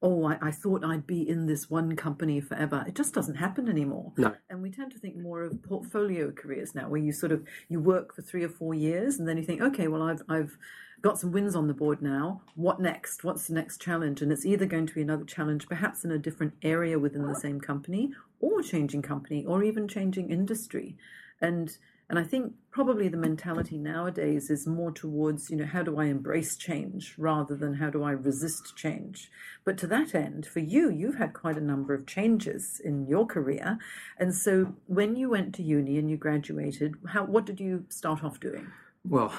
oh 0.02 0.24
I, 0.24 0.38
I 0.40 0.50
thought 0.50 0.84
i'd 0.84 1.06
be 1.06 1.28
in 1.28 1.46
this 1.46 1.68
one 1.68 1.96
company 1.96 2.40
forever. 2.40 2.84
It 2.86 2.94
just 2.94 3.12
doesn't 3.12 3.36
happen 3.36 3.68
anymore. 3.68 4.12
No. 4.16 4.34
and 4.48 4.62
we 4.62 4.70
tend 4.70 4.92
to 4.92 4.98
think 4.98 5.16
more 5.16 5.42
of 5.42 5.62
portfolio 5.62 6.30
careers 6.30 6.74
now 6.74 6.88
where 6.88 7.00
you 7.00 7.12
sort 7.12 7.32
of 7.32 7.44
you 7.68 7.80
work 7.80 8.14
for 8.14 8.22
three 8.22 8.44
or 8.44 8.48
four 8.48 8.74
years 8.74 9.18
and 9.18 9.28
then 9.28 9.36
you 9.36 9.42
think 9.44 9.60
okay 9.62 9.88
well 9.88 10.02
i've 10.02 10.22
i've 10.28 10.56
got 11.02 11.18
some 11.18 11.32
wins 11.32 11.54
on 11.54 11.66
the 11.68 11.74
board 11.74 12.02
now. 12.02 12.42
What 12.54 12.80
next? 12.80 13.24
What's 13.24 13.46
the 13.46 13.54
next 13.54 13.80
challenge? 13.80 14.22
And 14.22 14.32
it's 14.32 14.46
either 14.46 14.66
going 14.66 14.86
to 14.86 14.94
be 14.94 15.02
another 15.02 15.24
challenge, 15.24 15.68
perhaps 15.68 16.04
in 16.04 16.10
a 16.10 16.18
different 16.18 16.54
area 16.62 16.98
within 16.98 17.26
the 17.26 17.34
same 17.34 17.60
company, 17.60 18.12
or 18.40 18.62
changing 18.62 19.02
company, 19.02 19.44
or 19.44 19.62
even 19.62 19.88
changing 19.88 20.30
industry. 20.30 20.96
And 21.40 21.76
and 22.08 22.18
I 22.20 22.22
think 22.22 22.52
probably 22.70 23.08
the 23.08 23.16
mentality 23.16 23.78
nowadays 23.78 24.48
is 24.48 24.64
more 24.66 24.92
towards, 24.92 25.50
you 25.50 25.56
know, 25.56 25.66
how 25.66 25.82
do 25.82 25.98
I 25.98 26.04
embrace 26.04 26.56
change 26.56 27.16
rather 27.18 27.56
than 27.56 27.74
how 27.74 27.90
do 27.90 28.04
I 28.04 28.12
resist 28.12 28.76
change? 28.76 29.28
But 29.64 29.76
to 29.78 29.88
that 29.88 30.14
end, 30.14 30.46
for 30.46 30.60
you, 30.60 30.88
you've 30.88 31.18
had 31.18 31.32
quite 31.32 31.56
a 31.56 31.60
number 31.60 31.94
of 31.94 32.06
changes 32.06 32.80
in 32.84 33.08
your 33.08 33.26
career. 33.26 33.78
And 34.18 34.32
so 34.32 34.76
when 34.86 35.16
you 35.16 35.30
went 35.30 35.52
to 35.56 35.64
uni 35.64 35.98
and 35.98 36.08
you 36.08 36.16
graduated, 36.16 36.94
how 37.08 37.24
what 37.24 37.44
did 37.44 37.58
you 37.58 37.86
start 37.88 38.22
off 38.22 38.38
doing? 38.38 38.68
Well, 39.04 39.34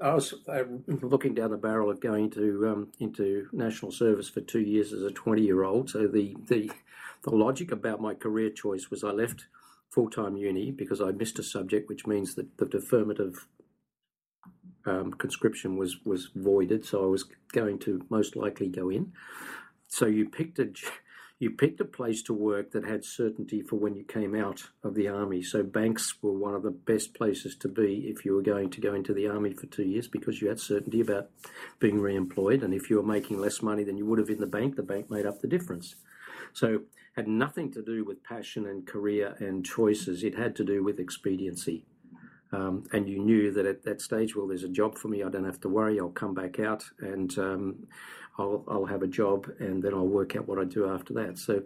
I 0.00 0.14
was 0.14 0.34
uh, 0.48 0.64
looking 0.86 1.34
down 1.34 1.50
the 1.50 1.56
barrel 1.56 1.90
of 1.90 2.00
going 2.00 2.30
to 2.30 2.68
um, 2.68 2.92
into 2.98 3.48
national 3.52 3.92
service 3.92 4.28
for 4.28 4.40
two 4.40 4.60
years 4.60 4.92
as 4.92 5.02
a 5.02 5.10
twenty 5.10 5.42
year 5.42 5.62
old. 5.64 5.90
So 5.90 6.06
the, 6.06 6.36
the 6.48 6.70
the 7.22 7.30
logic 7.30 7.70
about 7.70 8.00
my 8.00 8.14
career 8.14 8.50
choice 8.50 8.90
was 8.90 9.04
I 9.04 9.10
left 9.10 9.46
full 9.90 10.10
time 10.10 10.36
uni 10.36 10.70
because 10.70 11.00
I 11.00 11.12
missed 11.12 11.38
a 11.38 11.42
subject, 11.42 11.88
which 11.88 12.06
means 12.06 12.34
that 12.34 12.56
the 12.58 12.76
affirmative 12.76 13.46
um, 14.86 15.12
conscription 15.12 15.76
was 15.76 15.96
was 16.04 16.30
voided. 16.34 16.84
So 16.84 17.04
I 17.04 17.06
was 17.06 17.24
going 17.52 17.78
to 17.80 18.04
most 18.08 18.36
likely 18.36 18.68
go 18.68 18.90
in. 18.90 19.12
So 19.88 20.06
you 20.06 20.28
picked 20.28 20.58
a 20.58 20.70
you 21.42 21.50
picked 21.50 21.80
a 21.80 21.84
place 21.84 22.22
to 22.22 22.32
work 22.32 22.70
that 22.70 22.86
had 22.86 23.04
certainty 23.04 23.62
for 23.62 23.74
when 23.74 23.96
you 23.96 24.04
came 24.04 24.32
out 24.32 24.62
of 24.84 24.94
the 24.94 25.08
army. 25.08 25.42
So 25.42 25.64
banks 25.64 26.14
were 26.22 26.30
one 26.30 26.54
of 26.54 26.62
the 26.62 26.70
best 26.70 27.14
places 27.14 27.56
to 27.56 27.68
be 27.68 28.04
if 28.06 28.24
you 28.24 28.36
were 28.36 28.42
going 28.42 28.70
to 28.70 28.80
go 28.80 28.94
into 28.94 29.12
the 29.12 29.26
army 29.26 29.52
for 29.52 29.66
two 29.66 29.82
years 29.82 30.06
because 30.06 30.40
you 30.40 30.48
had 30.48 30.60
certainty 30.60 31.00
about 31.00 31.30
being 31.80 32.00
re-employed. 32.00 32.62
And 32.62 32.72
if 32.72 32.88
you 32.88 32.94
were 32.94 33.02
making 33.02 33.40
less 33.40 33.60
money 33.60 33.82
than 33.82 33.96
you 33.96 34.06
would 34.06 34.20
have 34.20 34.30
in 34.30 34.38
the 34.38 34.46
bank, 34.46 34.76
the 34.76 34.84
bank 34.84 35.10
made 35.10 35.26
up 35.26 35.40
the 35.40 35.48
difference. 35.48 35.96
So 36.52 36.82
had 37.16 37.26
nothing 37.26 37.72
to 37.72 37.82
do 37.82 38.04
with 38.04 38.22
passion 38.22 38.64
and 38.64 38.86
career 38.86 39.34
and 39.40 39.66
choices. 39.66 40.22
It 40.22 40.38
had 40.38 40.54
to 40.56 40.64
do 40.64 40.84
with 40.84 41.00
expediency. 41.00 41.86
Um, 42.52 42.84
and 42.92 43.08
you 43.08 43.18
knew 43.18 43.50
that 43.50 43.66
at 43.66 43.82
that 43.82 44.00
stage, 44.00 44.36
well, 44.36 44.46
there's 44.46 44.62
a 44.62 44.68
job 44.68 44.96
for 44.96 45.08
me. 45.08 45.24
I 45.24 45.28
don't 45.28 45.44
have 45.44 45.60
to 45.62 45.68
worry. 45.68 45.98
I'll 45.98 46.10
come 46.10 46.34
back 46.34 46.60
out 46.60 46.84
and 47.00 47.36
um, 47.36 47.86
I'll, 48.38 48.64
I'll 48.68 48.86
have 48.86 49.02
a 49.02 49.06
job 49.06 49.50
and 49.60 49.82
then 49.82 49.94
I'll 49.94 50.06
work 50.06 50.36
out 50.36 50.48
what 50.48 50.58
I 50.58 50.64
do 50.64 50.88
after 50.88 51.12
that. 51.14 51.38
So 51.38 51.62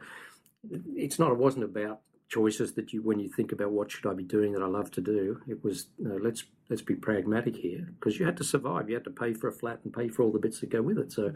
it's 0.94 1.18
not, 1.18 1.30
it 1.30 1.38
wasn't 1.38 1.64
about 1.64 2.00
choices 2.28 2.72
that 2.74 2.92
you, 2.92 3.02
when 3.02 3.20
you 3.20 3.28
think 3.28 3.52
about 3.52 3.70
what 3.70 3.90
should 3.90 4.06
I 4.06 4.14
be 4.14 4.24
doing 4.24 4.52
that 4.52 4.62
I 4.62 4.66
love 4.66 4.90
to 4.92 5.00
do, 5.00 5.40
it 5.46 5.62
was, 5.62 5.86
you 5.98 6.08
know, 6.08 6.18
let's, 6.20 6.44
let's 6.68 6.82
be 6.82 6.96
pragmatic 6.96 7.56
here 7.56 7.86
because 7.98 8.18
you 8.18 8.26
had 8.26 8.36
to 8.38 8.44
survive. 8.44 8.88
You 8.88 8.96
had 8.96 9.04
to 9.04 9.10
pay 9.10 9.32
for 9.32 9.48
a 9.48 9.52
flat 9.52 9.80
and 9.84 9.92
pay 9.92 10.08
for 10.08 10.22
all 10.22 10.32
the 10.32 10.40
bits 10.40 10.60
that 10.60 10.70
go 10.70 10.82
with 10.82 10.98
it. 10.98 11.12
So 11.12 11.32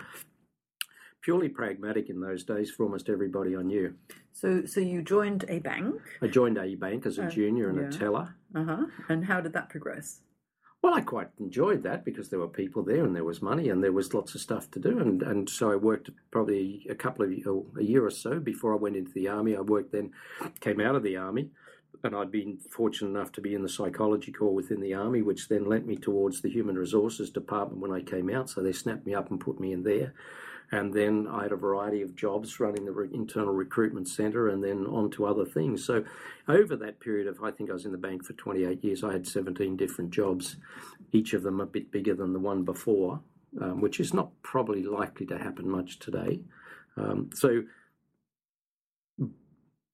purely 1.22 1.48
pragmatic 1.48 2.08
in 2.08 2.20
those 2.20 2.44
days 2.44 2.70
for 2.70 2.84
almost 2.84 3.08
everybody 3.08 3.56
I 3.56 3.62
knew. 3.62 3.94
So, 4.32 4.64
so 4.64 4.80
you 4.80 5.02
joined 5.02 5.44
a 5.48 5.58
bank. 5.58 5.94
I 6.22 6.26
joined 6.26 6.58
a 6.58 6.74
bank 6.74 7.06
as 7.06 7.18
a 7.18 7.24
uh, 7.24 7.30
junior 7.30 7.68
and 7.68 7.78
yeah. 7.78 7.86
a 7.86 7.90
teller. 7.90 8.34
Uh 8.54 8.64
huh. 8.64 8.86
And 9.08 9.24
how 9.24 9.40
did 9.40 9.52
that 9.52 9.68
progress? 9.68 10.20
Well, 10.82 10.94
I 10.94 11.02
quite 11.02 11.28
enjoyed 11.38 11.82
that 11.82 12.06
because 12.06 12.30
there 12.30 12.38
were 12.38 12.48
people 12.48 12.82
there 12.82 13.04
and 13.04 13.14
there 13.14 13.24
was 13.24 13.42
money 13.42 13.68
and 13.68 13.84
there 13.84 13.92
was 13.92 14.14
lots 14.14 14.34
of 14.34 14.40
stuff 14.40 14.70
to 14.70 14.78
do. 14.78 14.98
And, 14.98 15.22
and 15.22 15.48
so 15.48 15.70
I 15.70 15.76
worked 15.76 16.08
probably 16.30 16.86
a 16.88 16.94
couple 16.94 17.24
of 17.24 17.30
a 17.30 17.84
year 17.84 18.04
or 18.04 18.10
so 18.10 18.40
before 18.40 18.72
I 18.72 18.76
went 18.76 18.96
into 18.96 19.12
the 19.12 19.28
army. 19.28 19.54
I 19.54 19.60
worked 19.60 19.92
then, 19.92 20.12
came 20.60 20.80
out 20.80 20.94
of 20.94 21.02
the 21.02 21.18
army, 21.18 21.50
and 22.02 22.16
I'd 22.16 22.30
been 22.30 22.56
fortunate 22.56 23.10
enough 23.10 23.30
to 23.32 23.42
be 23.42 23.54
in 23.54 23.62
the 23.62 23.68
psychology 23.68 24.32
corps 24.32 24.54
within 24.54 24.80
the 24.80 24.94
army, 24.94 25.20
which 25.20 25.48
then 25.48 25.66
lent 25.66 25.86
me 25.86 25.96
towards 25.96 26.40
the 26.40 26.48
human 26.48 26.76
resources 26.76 27.28
department 27.28 27.82
when 27.82 27.92
I 27.92 28.00
came 28.00 28.30
out. 28.30 28.48
So 28.48 28.62
they 28.62 28.72
snapped 28.72 29.04
me 29.04 29.14
up 29.14 29.30
and 29.30 29.38
put 29.38 29.60
me 29.60 29.72
in 29.74 29.82
there. 29.82 30.14
And 30.72 30.94
then 30.94 31.26
I 31.28 31.42
had 31.42 31.52
a 31.52 31.56
variety 31.56 32.02
of 32.02 32.14
jobs 32.14 32.60
running 32.60 32.84
the 32.84 33.10
internal 33.12 33.52
recruitment 33.52 34.08
centre 34.08 34.48
and 34.48 34.62
then 34.62 34.86
on 34.86 35.10
to 35.12 35.26
other 35.26 35.44
things. 35.44 35.84
So 35.84 36.04
over 36.48 36.76
that 36.76 37.00
period 37.00 37.26
of, 37.26 37.42
I 37.42 37.50
think 37.50 37.70
I 37.70 37.72
was 37.72 37.86
in 37.86 37.92
the 37.92 37.98
bank 37.98 38.24
for 38.24 38.34
28 38.34 38.84
years, 38.84 39.02
I 39.02 39.12
had 39.12 39.26
17 39.26 39.76
different 39.76 40.12
jobs, 40.12 40.56
each 41.12 41.32
of 41.34 41.42
them 41.42 41.60
a 41.60 41.66
bit 41.66 41.90
bigger 41.90 42.14
than 42.14 42.32
the 42.32 42.38
one 42.38 42.62
before, 42.62 43.20
um, 43.60 43.80
which 43.80 43.98
is 43.98 44.14
not 44.14 44.30
probably 44.42 44.84
likely 44.84 45.26
to 45.26 45.38
happen 45.38 45.68
much 45.68 45.98
today. 45.98 46.40
Um, 46.96 47.30
so 47.34 47.62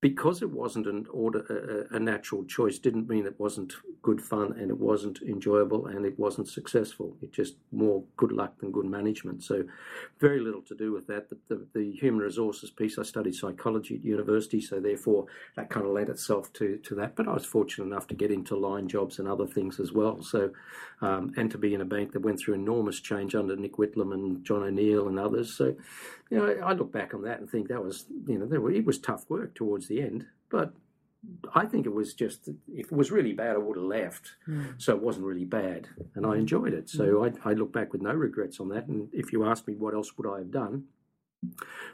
because 0.00 0.42
it 0.42 0.50
wasn't 0.50 0.86
an 0.86 1.06
order 1.10 1.86
a, 1.90 1.96
a, 1.96 1.98
natural 1.98 2.44
choice 2.44 2.78
didn't 2.78 3.08
mean 3.08 3.24
it 3.24 3.40
wasn't 3.40 3.72
good 4.02 4.20
fun 4.20 4.52
and 4.58 4.70
it 4.70 4.78
wasn't 4.78 5.22
enjoyable 5.22 5.86
and 5.86 6.04
it 6.04 6.18
wasn't 6.18 6.46
successful. 6.46 7.16
It 7.22 7.32
just 7.32 7.56
more 7.72 8.04
good 8.16 8.30
luck 8.30 8.58
than 8.60 8.72
good 8.72 8.84
management. 8.84 9.42
So 9.42 9.64
very 10.20 10.40
little 10.40 10.60
to 10.62 10.74
do 10.74 10.92
with 10.92 11.06
that. 11.06 11.30
The, 11.30 11.38
the, 11.48 11.66
the 11.74 11.92
human 11.92 12.20
resources 12.20 12.70
piece 12.70 12.98
i 12.98 13.02
studied 13.02 13.34
psychology 13.34 13.96
at 13.96 14.04
university 14.04 14.60
so 14.60 14.80
therefore 14.80 15.26
that 15.56 15.70
kind 15.70 15.86
of 15.86 15.92
lent 15.92 16.10
itself 16.10 16.52
to 16.54 16.76
to 16.76 16.94
that. 16.96 17.16
But 17.16 17.26
i 17.26 17.32
was 17.32 17.46
fortunate 17.46 17.86
enough 17.86 18.06
to 18.08 18.14
get 18.14 18.30
into 18.30 18.54
line 18.54 18.88
jobs 18.88 19.18
and 19.18 19.26
other 19.26 19.46
things 19.46 19.80
as 19.80 19.92
well. 19.92 20.22
So 20.22 20.50
um, 21.00 21.32
and 21.38 21.50
to 21.50 21.58
be 21.58 21.72
in 21.72 21.80
a 21.80 21.86
bank 21.86 22.12
that 22.12 22.20
went 22.20 22.38
through 22.38 22.54
enormous 22.54 23.00
change 23.00 23.34
under 23.34 23.56
nick 23.56 23.76
whitlam 23.78 24.12
and 24.12 24.44
john 24.44 24.62
o'neill 24.62 25.08
and 25.08 25.18
others. 25.18 25.56
So 25.56 25.74
you 26.30 26.38
know 26.38 26.46
i 26.64 26.72
look 26.72 26.92
back 26.92 27.14
on 27.14 27.22
that 27.22 27.38
and 27.38 27.48
think 27.48 27.68
that 27.68 27.82
was 27.82 28.06
you 28.26 28.38
know 28.38 28.46
were, 28.46 28.72
it 28.72 28.84
was 28.84 28.98
tough 28.98 29.24
work 29.28 29.54
towards 29.54 29.88
the 29.88 30.00
end. 30.00 30.26
But 30.48 30.72
I 31.54 31.66
think 31.66 31.86
it 31.86 31.92
was 31.92 32.14
just 32.14 32.48
if 32.72 32.86
it 32.86 32.92
was 32.92 33.10
really 33.10 33.32
bad, 33.32 33.56
I 33.56 33.58
would 33.58 33.76
have 33.76 33.86
left. 33.86 34.34
Mm. 34.48 34.80
So 34.80 34.94
it 34.94 35.02
wasn't 35.02 35.26
really 35.26 35.44
bad, 35.44 35.88
and 36.14 36.26
I 36.26 36.36
enjoyed 36.36 36.72
it. 36.72 36.88
So 36.88 37.04
mm. 37.04 37.40
I, 37.44 37.50
I, 37.50 37.52
look 37.54 37.72
back 37.72 37.92
with 37.92 38.02
no 38.02 38.12
regrets 38.12 38.60
on 38.60 38.68
that. 38.70 38.86
And 38.86 39.08
if 39.12 39.32
you 39.32 39.44
ask 39.44 39.66
me 39.66 39.74
what 39.74 39.94
else 39.94 40.16
would 40.16 40.28
I 40.28 40.38
have 40.38 40.50
done, 40.50 40.84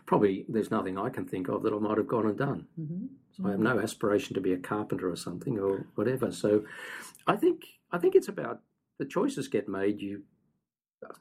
probably 0.06 0.44
there's 0.48 0.70
nothing 0.70 0.98
I 0.98 1.08
can 1.08 1.24
think 1.24 1.48
of 1.48 1.62
that 1.62 1.72
I 1.72 1.78
might 1.78 1.98
have 1.98 2.08
gone 2.08 2.26
and 2.26 2.38
done. 2.38 2.66
Mm-hmm. 2.78 3.06
So 3.36 3.46
I 3.46 3.50
have 3.52 3.60
no 3.60 3.80
aspiration 3.80 4.34
to 4.34 4.40
be 4.40 4.52
a 4.52 4.58
carpenter 4.58 5.10
or 5.10 5.16
something 5.16 5.58
or 5.58 5.86
whatever. 5.94 6.30
So 6.32 6.64
I 7.26 7.36
think 7.36 7.64
I 7.90 7.98
think 7.98 8.14
it's 8.14 8.28
about 8.28 8.60
the 8.98 9.04
choices 9.04 9.48
get 9.48 9.68
made. 9.68 10.00
You 10.00 10.22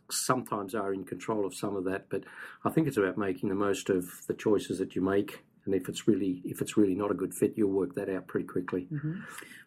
sometimes 0.09 0.75
are 0.75 0.93
in 0.93 1.03
control 1.03 1.45
of 1.45 1.55
some 1.55 1.75
of 1.75 1.83
that, 1.85 2.07
but 2.09 2.23
I 2.63 2.69
think 2.69 2.87
it's 2.87 2.97
about 2.97 3.17
making 3.17 3.49
the 3.49 3.55
most 3.55 3.89
of 3.89 4.05
the 4.27 4.33
choices 4.33 4.79
that 4.79 4.95
you 4.95 5.01
make 5.01 5.43
and 5.65 5.75
if 5.75 5.87
it's 5.87 6.07
really 6.07 6.41
if 6.43 6.61
it's 6.61 6.77
really 6.77 6.95
not 6.95 7.11
a 7.11 7.15
good 7.15 7.33
fit, 7.33 7.53
you'll 7.55 7.71
work 7.71 7.95
that 7.95 8.09
out 8.09 8.27
pretty 8.27 8.47
quickly. 8.47 8.87
Mm-hmm. 8.91 9.19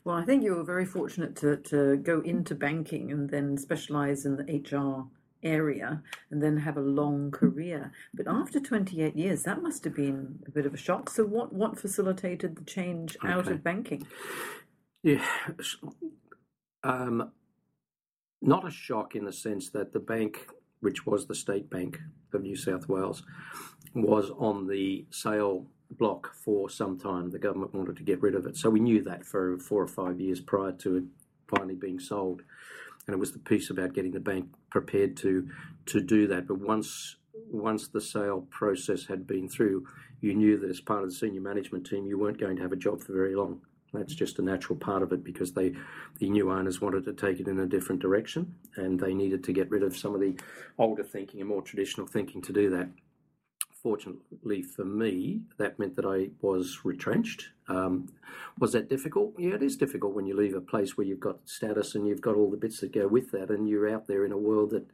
Well, 0.04 0.16
I 0.16 0.24
think 0.24 0.42
you 0.42 0.54
were 0.54 0.64
very 0.64 0.84
fortunate 0.84 1.36
to 1.36 1.56
to 1.56 1.96
go 1.96 2.20
into 2.20 2.54
banking 2.54 3.12
and 3.12 3.30
then 3.30 3.56
specialize 3.56 4.26
in 4.26 4.36
the 4.36 4.44
HR 4.44 5.06
area 5.42 6.02
and 6.30 6.42
then 6.42 6.56
have 6.56 6.76
a 6.76 6.80
long 6.80 7.30
career. 7.30 7.92
But 8.14 8.26
after 8.26 8.58
28 8.58 9.14
years, 9.14 9.42
that 9.42 9.62
must 9.62 9.84
have 9.84 9.94
been 9.94 10.40
a 10.46 10.50
bit 10.50 10.66
of 10.66 10.74
a 10.74 10.78
shock. 10.78 11.10
So, 11.10 11.24
what 11.24 11.52
what 11.52 11.78
facilitated 11.78 12.56
the 12.56 12.64
change 12.64 13.16
okay. 13.22 13.32
out 13.32 13.48
of 13.48 13.62
banking? 13.62 14.06
Yeah. 15.02 15.24
Um, 16.82 17.30
not 18.46 18.66
a 18.66 18.70
shock 18.70 19.14
in 19.14 19.24
the 19.24 19.32
sense 19.32 19.70
that 19.70 19.92
the 19.92 20.00
bank, 20.00 20.46
which 20.80 21.06
was 21.06 21.26
the 21.26 21.34
State 21.34 21.70
Bank 21.70 21.98
of 22.32 22.42
New 22.42 22.56
South 22.56 22.88
Wales, 22.88 23.22
was 23.94 24.30
on 24.38 24.66
the 24.66 25.06
sale 25.10 25.66
block 25.90 26.34
for 26.34 26.68
some 26.68 26.98
time. 26.98 27.30
The 27.30 27.38
government 27.38 27.74
wanted 27.74 27.96
to 27.96 28.02
get 28.02 28.22
rid 28.22 28.34
of 28.34 28.46
it. 28.46 28.56
So 28.56 28.70
we 28.70 28.80
knew 28.80 29.02
that 29.02 29.24
for 29.24 29.58
four 29.58 29.82
or 29.82 29.88
five 29.88 30.20
years 30.20 30.40
prior 30.40 30.72
to 30.72 30.96
it 30.96 31.04
finally 31.48 31.74
being 31.74 32.00
sold. 32.00 32.42
And 33.06 33.14
it 33.14 33.18
was 33.18 33.32
the 33.32 33.38
piece 33.38 33.70
about 33.70 33.92
getting 33.92 34.12
the 34.12 34.20
bank 34.20 34.48
prepared 34.70 35.16
to 35.18 35.48
to 35.86 36.00
do 36.00 36.26
that. 36.28 36.46
But 36.48 36.58
once 36.60 37.16
once 37.50 37.88
the 37.88 38.00
sale 38.00 38.46
process 38.50 39.06
had 39.06 39.26
been 39.26 39.48
through, 39.48 39.86
you 40.20 40.34
knew 40.34 40.58
that 40.58 40.70
as 40.70 40.80
part 40.80 41.02
of 41.02 41.10
the 41.10 41.14
senior 41.14 41.40
management 41.40 41.86
team, 41.86 42.06
you 42.06 42.18
weren't 42.18 42.40
going 42.40 42.56
to 42.56 42.62
have 42.62 42.72
a 42.72 42.76
job 42.76 43.02
for 43.02 43.12
very 43.12 43.34
long. 43.34 43.60
That's 43.94 44.14
just 44.14 44.38
a 44.38 44.42
natural 44.42 44.78
part 44.78 45.02
of 45.02 45.12
it 45.12 45.24
because 45.24 45.52
they, 45.52 45.74
the 46.18 46.28
new 46.28 46.50
owners 46.50 46.80
wanted 46.80 47.04
to 47.04 47.12
take 47.12 47.40
it 47.40 47.48
in 47.48 47.60
a 47.60 47.66
different 47.66 48.02
direction, 48.02 48.54
and 48.76 48.98
they 49.00 49.14
needed 49.14 49.44
to 49.44 49.52
get 49.52 49.70
rid 49.70 49.82
of 49.82 49.96
some 49.96 50.14
of 50.14 50.20
the 50.20 50.38
older 50.78 51.04
thinking 51.04 51.40
and 51.40 51.48
more 51.48 51.62
traditional 51.62 52.06
thinking 52.06 52.42
to 52.42 52.52
do 52.52 52.70
that 52.70 52.88
fortunately 53.84 54.62
for 54.62 54.82
me, 54.82 55.42
that 55.58 55.78
meant 55.78 55.94
that 55.94 56.06
I 56.06 56.30
was 56.40 56.80
retrenched. 56.84 57.50
Um, 57.68 58.08
was 58.58 58.72
that 58.72 58.88
difficult? 58.88 59.34
Yeah, 59.38 59.56
it 59.56 59.62
is 59.62 59.76
difficult 59.76 60.14
when 60.14 60.24
you 60.26 60.34
leave 60.34 60.54
a 60.54 60.60
place 60.62 60.96
where 60.96 61.06
you've 61.06 61.20
got 61.20 61.46
status 61.46 61.94
and 61.94 62.08
you've 62.08 62.22
got 62.22 62.34
all 62.34 62.50
the 62.50 62.56
bits 62.56 62.80
that 62.80 62.92
go 62.92 63.06
with 63.06 63.30
that, 63.32 63.50
and 63.50 63.68
you're 63.68 63.94
out 63.94 64.06
there 64.06 64.24
in 64.24 64.32
a 64.32 64.38
world 64.38 64.70
that 64.70 64.86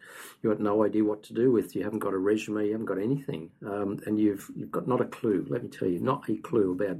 you've 0.42 0.52
got 0.52 0.60
no 0.60 0.84
idea 0.84 1.04
what 1.04 1.22
to 1.22 1.32
do 1.32 1.52
with. 1.52 1.76
You 1.76 1.84
haven't 1.84 2.00
got 2.00 2.14
a 2.14 2.18
resume, 2.18 2.66
you 2.66 2.72
haven't 2.72 2.86
got 2.86 2.98
anything, 2.98 3.50
um, 3.64 4.00
and 4.06 4.18
you've 4.18 4.50
you've 4.56 4.72
got 4.72 4.88
not 4.88 5.00
a 5.00 5.04
clue. 5.04 5.46
Let 5.48 5.62
me 5.62 5.68
tell 5.68 5.88
you, 5.88 6.00
not 6.00 6.28
a 6.28 6.36
clue 6.38 6.72
about 6.72 6.98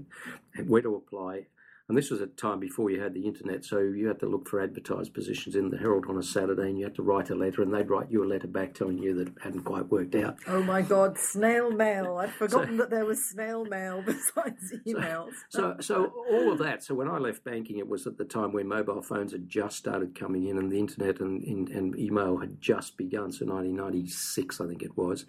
where 0.69 0.83
to 0.83 0.95
apply, 0.95 1.47
and 1.91 1.99
this 1.99 2.09
was 2.09 2.21
a 2.21 2.29
time 2.29 2.61
before 2.61 2.89
you 2.89 3.01
had 3.01 3.15
the 3.15 3.27
internet, 3.27 3.65
so 3.65 3.81
you 3.81 4.07
had 4.07 4.21
to 4.21 4.27
look 4.27 4.49
for 4.49 4.61
advertised 4.61 5.13
positions 5.13 5.57
in 5.57 5.71
the 5.71 5.77
Herald 5.77 6.07
on 6.09 6.19
a 6.19 6.23
Saturday, 6.23 6.69
and 6.69 6.79
you 6.79 6.85
had 6.85 6.95
to 6.95 7.03
write 7.03 7.31
a 7.31 7.35
letter, 7.35 7.63
and 7.63 7.75
they'd 7.75 7.91
write 7.91 8.09
you 8.09 8.23
a 8.23 8.29
letter 8.29 8.47
back 8.47 8.75
telling 8.75 8.99
you 8.99 9.13
that 9.17 9.27
it 9.27 9.35
hadn't 9.43 9.65
quite 9.65 9.91
worked 9.91 10.15
out. 10.15 10.37
Oh 10.47 10.63
my 10.63 10.83
God, 10.83 11.19
snail 11.19 11.69
mail! 11.69 12.17
I'd 12.21 12.31
forgotten 12.31 12.77
so, 12.77 12.85
that 12.85 12.91
there 12.91 13.05
was 13.05 13.29
snail 13.29 13.65
mail 13.65 14.03
besides 14.07 14.73
emails. 14.87 15.33
So, 15.49 15.75
so, 15.81 15.81
so, 15.81 16.25
all 16.31 16.53
of 16.53 16.59
that. 16.59 16.85
So 16.85 16.95
when 16.95 17.09
I 17.09 17.19
left 17.19 17.43
banking, 17.43 17.79
it 17.79 17.89
was 17.89 18.07
at 18.07 18.19
the 18.19 18.25
time 18.25 18.53
when 18.53 18.69
mobile 18.69 19.03
phones 19.03 19.33
had 19.33 19.49
just 19.49 19.77
started 19.77 20.17
coming 20.17 20.47
in, 20.47 20.59
and 20.59 20.71
the 20.71 20.79
internet 20.79 21.19
and, 21.19 21.43
and, 21.43 21.71
and 21.71 21.99
email 21.99 22.37
had 22.37 22.61
just 22.61 22.97
begun. 22.99 23.33
So 23.33 23.47
1996, 23.47 24.61
I 24.61 24.69
think 24.69 24.85
it 24.85 24.97
was. 24.97 25.27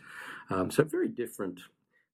Um, 0.52 0.70
so 0.70 0.84
very 0.84 1.10
different 1.10 1.62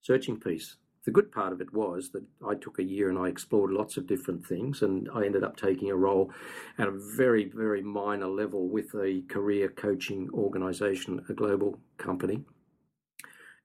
searching 0.01 0.39
piece 0.39 0.77
the 1.07 1.11
good 1.13 1.31
part 1.31 1.53
of 1.53 1.61
it 1.61 1.73
was 1.73 2.09
that 2.09 2.25
I 2.45 2.53
took 2.55 2.79
a 2.79 2.83
year 2.83 3.09
and 3.09 3.17
I 3.17 3.29
explored 3.29 3.71
lots 3.71 3.95
of 3.95 4.07
different 4.07 4.45
things, 4.45 4.81
and 4.81 5.07
I 5.15 5.23
ended 5.23 5.41
up 5.41 5.55
taking 5.55 5.89
a 5.89 5.95
role 5.95 6.33
at 6.77 6.89
a 6.89 6.91
very, 6.91 7.45
very 7.45 7.81
minor 7.81 8.27
level 8.27 8.67
with 8.67 8.93
a 8.93 9.23
career 9.29 9.69
coaching 9.69 10.29
organization, 10.33 11.23
a 11.29 11.33
global 11.33 11.79
company. 11.97 12.41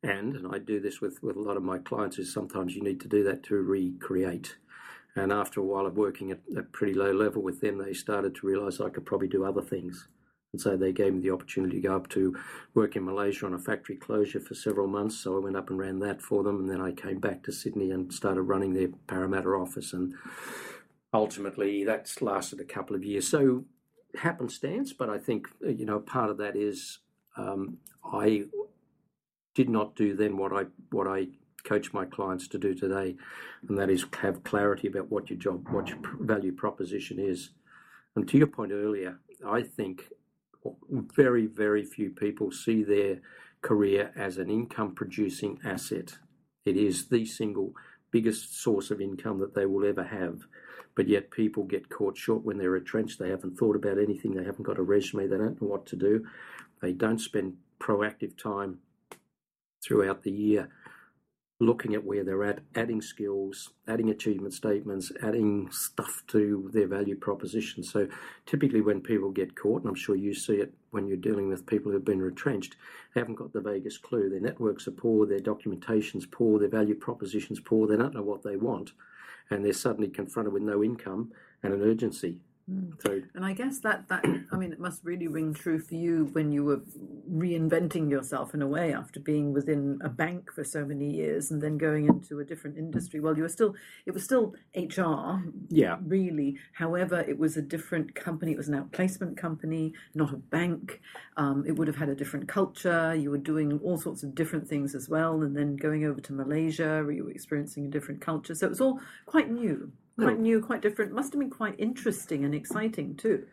And, 0.05 0.37
and 0.37 0.55
I 0.55 0.59
do 0.59 0.79
this 0.79 1.01
with, 1.01 1.21
with 1.21 1.35
a 1.35 1.41
lot 1.41 1.57
of 1.57 1.65
my 1.65 1.79
clients, 1.79 2.21
is 2.21 2.33
sometimes 2.33 2.77
you 2.77 2.83
need 2.85 3.01
to 3.01 3.09
do 3.09 3.25
that 3.25 3.43
to 3.45 3.57
recreate. 3.57 4.55
And 5.17 5.33
after 5.33 5.59
a 5.59 5.65
while 5.65 5.87
of 5.87 5.97
working 5.97 6.31
at 6.31 6.39
a 6.57 6.63
pretty 6.63 6.95
low 6.95 7.11
level 7.11 7.43
with 7.43 7.61
them, 7.61 7.79
they 7.79 7.93
started 7.93 8.37
to 8.37 8.47
realize 8.47 8.81
I 8.81 8.89
could 8.89 9.05
probably 9.05 9.27
do 9.27 9.45
other 9.45 9.63
things. 9.63 10.07
And 10.53 10.61
so 10.61 10.77
they 10.77 10.93
gave 10.93 11.15
me 11.15 11.21
the 11.21 11.31
opportunity 11.31 11.81
to 11.81 11.89
go 11.89 11.97
up 11.97 12.09
to 12.11 12.37
work 12.75 12.95
in 12.95 13.05
Malaysia 13.05 13.47
on 13.47 13.55
a 13.55 13.59
factory 13.59 13.97
closure 13.97 14.41
for 14.41 14.55
several 14.55 14.87
months. 14.87 15.17
So 15.17 15.37
I 15.37 15.41
went 15.41 15.57
up 15.57 15.71
and 15.71 15.79
ran 15.79 15.99
that 16.01 16.21
for 16.21 16.43
them. 16.43 16.61
And 16.61 16.71
then 16.71 16.81
I 16.81 16.93
came 16.93 17.21
back 17.21 17.43
to 17.45 17.53
Sydney 17.53 17.91
and 17.91 18.13
started 18.13 18.43
running 18.43 18.75
their 18.75 18.89
Parramatta 19.07 19.49
office. 19.49 19.95
And 19.95 20.15
ultimately, 21.15 21.85
that's 21.85 22.21
lasted 22.21 22.61
a 22.61 22.65
couple 22.65 22.95
of 22.95 23.03
years. 23.03 23.27
So 23.29 23.65
happenstance, 24.15 24.93
but 24.93 25.09
I 25.09 25.19
think, 25.19 25.49
you 25.63 25.87
know, 25.87 26.01
part 26.01 26.29
of 26.29 26.37
that 26.37 26.55
is 26.55 26.99
um, 27.39 27.79
I 28.05 28.45
did 29.55 29.71
not 29.71 29.97
do 29.97 30.15
then 30.15 30.37
what 30.37 30.53
I, 30.53 30.65
what 30.91 31.07
I 31.07 31.29
coach 31.65 31.95
my 31.95 32.05
clients 32.05 32.49
to 32.49 32.59
do 32.59 32.75
today, 32.75 33.17
and 33.67 33.79
that 33.79 33.89
is 33.89 34.05
have 34.21 34.43
clarity 34.45 34.89
about 34.89 35.11
what 35.11 35.31
your 35.31 35.39
job, 35.39 35.69
what 35.71 35.89
your 35.89 35.99
value 36.21 36.53
proposition 36.53 37.19
is. 37.19 37.51
And 38.17 38.29
to 38.29 38.37
your 38.37 38.49
point 38.49 38.73
earlier, 38.73 39.19
I 39.47 39.63
think 39.63 40.11
very, 40.91 41.47
very 41.47 41.85
few 41.85 42.11
people 42.11 42.51
see 42.51 42.83
their 42.83 43.21
career 43.63 44.13
as 44.17 44.39
an 44.39 44.51
income 44.51 44.95
producing 44.95 45.59
asset. 45.65 46.19
It 46.65 46.77
is 46.77 47.09
the 47.09 47.25
single 47.25 47.75
biggest 48.11 48.61
source 48.61 48.91
of 48.91 49.01
income 49.01 49.39
that 49.41 49.55
they 49.55 49.67
will 49.67 49.87
ever 49.87 50.05
have. 50.05 50.41
But 50.95 51.09
yet, 51.09 51.31
people 51.31 51.65
get 51.65 51.89
caught 51.89 52.19
short 52.19 52.45
when 52.45 52.59
they're 52.59 52.71
retrenched. 52.71 53.19
They 53.19 53.31
haven't 53.31 53.57
thought 53.57 53.77
about 53.77 53.99
anything. 53.99 54.35
They 54.35 54.45
haven't 54.45 54.65
got 54.65 54.79
a 54.79 54.83
resume. 54.83 55.27
They 55.27 55.39
don't 55.39 55.61
know 55.61 55.69
what 55.69 55.87
to 55.87 55.97
do. 55.97 56.27
They 56.83 56.93
don't 56.93 57.21
spend 57.21 57.57
proactive 57.81 58.37
time 58.37 58.79
throughout 59.83 60.23
the 60.23 60.31
year 60.31 60.69
looking 61.63 61.95
at 61.95 62.05
where 62.05 62.25
they're 62.25 62.45
at, 62.45 62.61
adding 62.75 63.01
skills, 63.01 63.71
adding 63.87 64.11
achievement 64.11 64.53
statements, 64.53 65.13
adding 65.23 65.71
stuff 65.71 66.23
to 66.27 66.69
their 66.75 66.89
value 66.89 67.17
proposition. 67.17 67.83
So 67.85 68.09
typically 68.47 68.81
when 68.81 69.01
people 69.01 69.31
get 69.31 69.55
caught, 69.55 69.83
and 69.83 69.89
I'm 69.89 69.95
sure 69.95 70.17
you 70.17 70.35
see 70.35 70.55
it 70.55 70.75
when 70.91 71.07
you're 71.07 71.17
dealing 71.17 71.49
with 71.49 71.67
people 71.67 71.93
who've 71.93 72.05
been 72.05 72.21
retrenched, 72.21 72.77
they 73.15 73.21
haven't 73.21 73.37
got 73.37 73.53
the 73.53 73.61
vaguest 73.61 74.03
clue. 74.03 74.29
Their 74.29 74.41
networks 74.41 74.89
are 74.89 74.93
poor, 74.93 75.27
their 75.27 75.39
documentation's 75.39 76.27
poor, 76.27 76.59
their 76.59 76.69
value 76.69 76.97
proposition's 76.97 77.61
poor, 77.61 77.87
they 77.87 77.97
don't 77.97 78.15
know 78.15 78.23
what 78.23 78.43
they 78.43 78.57
want, 78.57 78.93
and 79.49 79.65
they're 79.65 79.73
suddenly 79.73 80.09
confronted 80.09 80.53
with 80.53 80.63
no 80.63 80.83
income 80.83 81.31
and 81.63 81.73
an 81.73 81.83
urgency. 81.83 82.41
Mm. 82.71 82.93
So, 83.03 83.21
and 83.35 83.45
I 83.45 83.53
guess 83.53 83.81
that 83.81 84.09
that 84.09 84.25
I 84.53 84.57
mean, 84.57 84.73
it 84.73 84.79
must 84.79 85.05
really 85.05 85.27
ring 85.27 85.53
true 85.53 85.81
for 85.81 85.95
you 85.95 86.29
when 86.33 86.53
you 86.53 86.65
were 86.65 86.83
reinventing 87.31 88.11
yourself 88.11 88.55
in 88.55 88.63
a 88.63 88.67
way 88.67 88.93
after 88.93 89.19
being 89.19 89.53
within 89.53 89.99
a 90.03 90.09
bank 90.09 90.53
for 90.53 90.63
so 90.63 90.85
many 90.85 91.11
years 91.11 91.51
and 91.51 91.61
then 91.61 91.77
going 91.77 92.07
into 92.07 92.39
a 92.39 92.45
different 92.45 92.79
industry. 92.79 93.19
Well, 93.19 93.37
you 93.37 93.43
were 93.43 93.49
still 93.49 93.75
it 94.07 94.13
was 94.13 94.23
still 94.23 94.55
HR, 94.77 95.43
yeah, 95.69 95.97
really. 96.05 96.59
However, 96.75 97.21
it 97.21 97.39
was 97.39 97.57
a 97.57 97.63
different 97.63 98.15
company. 98.15 98.53
It 98.53 98.59
was 98.59 98.69
an 98.69 98.81
outplacement 98.81 99.37
company, 99.37 99.95
not 100.15 100.33
a 100.33 100.37
bank. 100.37 101.01
Um, 101.37 101.65
it 101.67 101.73
would 101.73 101.89
have 101.89 101.97
had 101.97 102.11
a 102.11 102.15
different 102.15 102.49
culture. 102.49 103.15
You 103.15 103.31
were 103.31 103.39
doing 103.39 103.81
all 103.83 103.99
sorts 103.99 104.23
of 104.23 104.35
different 104.35 104.69
things 104.69 104.95
as 104.95 105.09
well, 105.09 105.43
and 105.43 105.57
then 105.57 105.75
going 105.77 106.05
over 106.05 106.21
to 106.21 106.33
Malaysia, 106.33 107.03
where 107.03 107.11
you 107.13 107.25
were 107.25 107.31
experiencing 107.31 107.87
a 107.87 107.89
different 107.89 108.21
culture. 108.21 108.55
So 108.55 108.67
it 108.67 108.71
was 108.71 108.81
all 108.81 109.01
quite 109.27 109.51
new 109.51 109.91
quite 110.19 110.39
new, 110.39 110.61
quite 110.61 110.83
different. 110.83 111.13
Must 111.13 111.33
have 111.33 111.41
been 111.41 111.51
quite 111.51 111.79
interesting 111.79 112.45
and 112.45 112.55
exciting 112.55 113.17
too. 113.17 113.47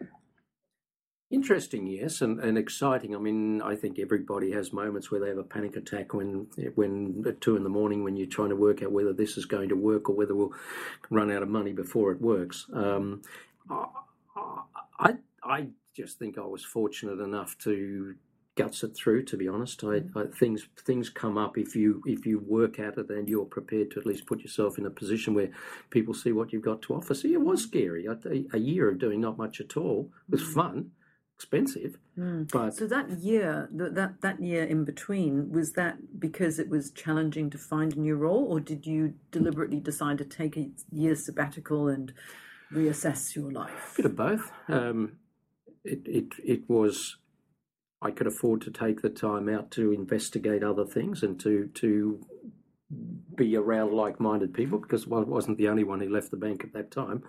Interesting, 1.31 1.85
yes, 1.85 2.21
and, 2.21 2.39
and 2.39 2.57
exciting. 2.57 3.15
I 3.15 3.19
mean, 3.19 3.61
I 3.61 3.75
think 3.75 3.99
everybody 3.99 4.51
has 4.51 4.73
moments 4.73 5.11
where 5.11 5.19
they 5.19 5.27
have 5.27 5.37
a 5.37 5.43
panic 5.43 5.75
attack 5.75 6.15
when, 6.15 6.47
when 6.73 7.23
at 7.27 7.39
two 7.39 7.55
in 7.55 7.63
the 7.63 7.69
morning, 7.69 8.03
when 8.03 8.17
you're 8.17 8.25
trying 8.25 8.49
to 8.49 8.55
work 8.55 8.81
out 8.81 8.91
whether 8.91 9.13
this 9.13 9.37
is 9.37 9.45
going 9.45 9.69
to 9.69 9.75
work 9.75 10.09
or 10.09 10.15
whether 10.15 10.33
we'll 10.33 10.53
run 11.11 11.31
out 11.31 11.43
of 11.43 11.49
money 11.49 11.71
before 11.71 12.11
it 12.11 12.19
works. 12.19 12.65
Um, 12.73 13.21
I, 14.99 15.17
I 15.43 15.67
just 15.95 16.17
think 16.17 16.39
I 16.39 16.45
was 16.45 16.65
fortunate 16.65 17.19
enough 17.19 17.55
to 17.59 18.15
guts 18.59 18.83
it 18.83 18.93
through. 18.95 19.23
To 19.23 19.37
be 19.37 19.47
honest, 19.47 19.83
I, 19.83 20.03
I, 20.15 20.25
things 20.25 20.67
things 20.77 21.09
come 21.09 21.37
up 21.37 21.57
if 21.57 21.75
you 21.75 22.03
if 22.05 22.25
you 22.25 22.39
work 22.39 22.77
at 22.77 22.97
it 22.97 23.09
and 23.09 23.29
you're 23.29 23.45
prepared 23.45 23.91
to 23.91 23.99
at 23.99 24.05
least 24.05 24.25
put 24.25 24.41
yourself 24.41 24.77
in 24.77 24.85
a 24.85 24.89
position 24.89 25.33
where 25.33 25.49
people 25.89 26.13
see 26.13 26.33
what 26.33 26.51
you've 26.51 26.69
got 26.71 26.81
to 26.83 26.93
offer. 26.93 27.13
See, 27.15 27.33
it 27.33 27.41
was 27.41 27.63
scary. 27.63 28.05
A, 28.05 28.17
a 28.53 28.59
year 28.59 28.89
of 28.89 28.99
doing 28.99 29.21
not 29.21 29.37
much 29.37 29.61
at 29.61 29.77
all 29.77 30.11
was 30.29 30.43
mm. 30.43 30.53
fun, 30.53 30.91
expensive, 31.35 31.97
mm. 32.17 32.51
but 32.51 32.75
so 32.75 32.85
that 32.87 33.09
year 33.31 33.69
that 33.71 34.21
that 34.21 34.41
year 34.41 34.65
in 34.65 34.83
between 34.83 35.51
was 35.51 35.73
that 35.73 36.19
because 36.19 36.59
it 36.59 36.69
was 36.69 36.91
challenging 36.91 37.49
to 37.51 37.57
find 37.57 37.95
a 37.95 37.99
new 37.99 38.17
role, 38.17 38.45
or 38.51 38.59
did 38.59 38.85
you 38.85 39.13
deliberately 39.31 39.79
decide 39.79 40.17
to 40.17 40.25
take 40.25 40.57
a 40.57 40.69
year 40.91 41.15
sabbatical 41.15 41.87
and 41.87 42.13
reassess 42.73 43.35
your 43.37 43.51
life? 43.51 43.93
A 43.93 44.01
bit 44.01 44.05
of 44.11 44.15
both. 44.17 44.51
Um, 44.67 45.13
it, 45.85 46.01
it 46.05 46.27
it 46.43 46.69
was 46.69 47.15
I 48.01 48.11
could 48.11 48.27
afford 48.27 48.61
to 48.61 48.71
take 48.71 49.01
the 49.01 49.09
time 49.09 49.49
out 49.49 49.71
to 49.71 49.91
investigate 49.91 50.63
other 50.63 50.85
things 50.85 51.23
and 51.23 51.39
to 51.41 51.67
to 51.75 52.25
be 53.35 53.55
around 53.55 53.93
like-minded 53.93 54.53
people 54.53 54.79
because 54.79 55.05
I 55.05 55.19
wasn't 55.19 55.57
the 55.57 55.67
only 55.67 55.83
one 55.83 55.99
who 55.99 56.09
left 56.09 56.31
the 56.31 56.37
bank 56.37 56.63
at 56.63 56.73
that 56.73 56.89
time. 56.89 57.23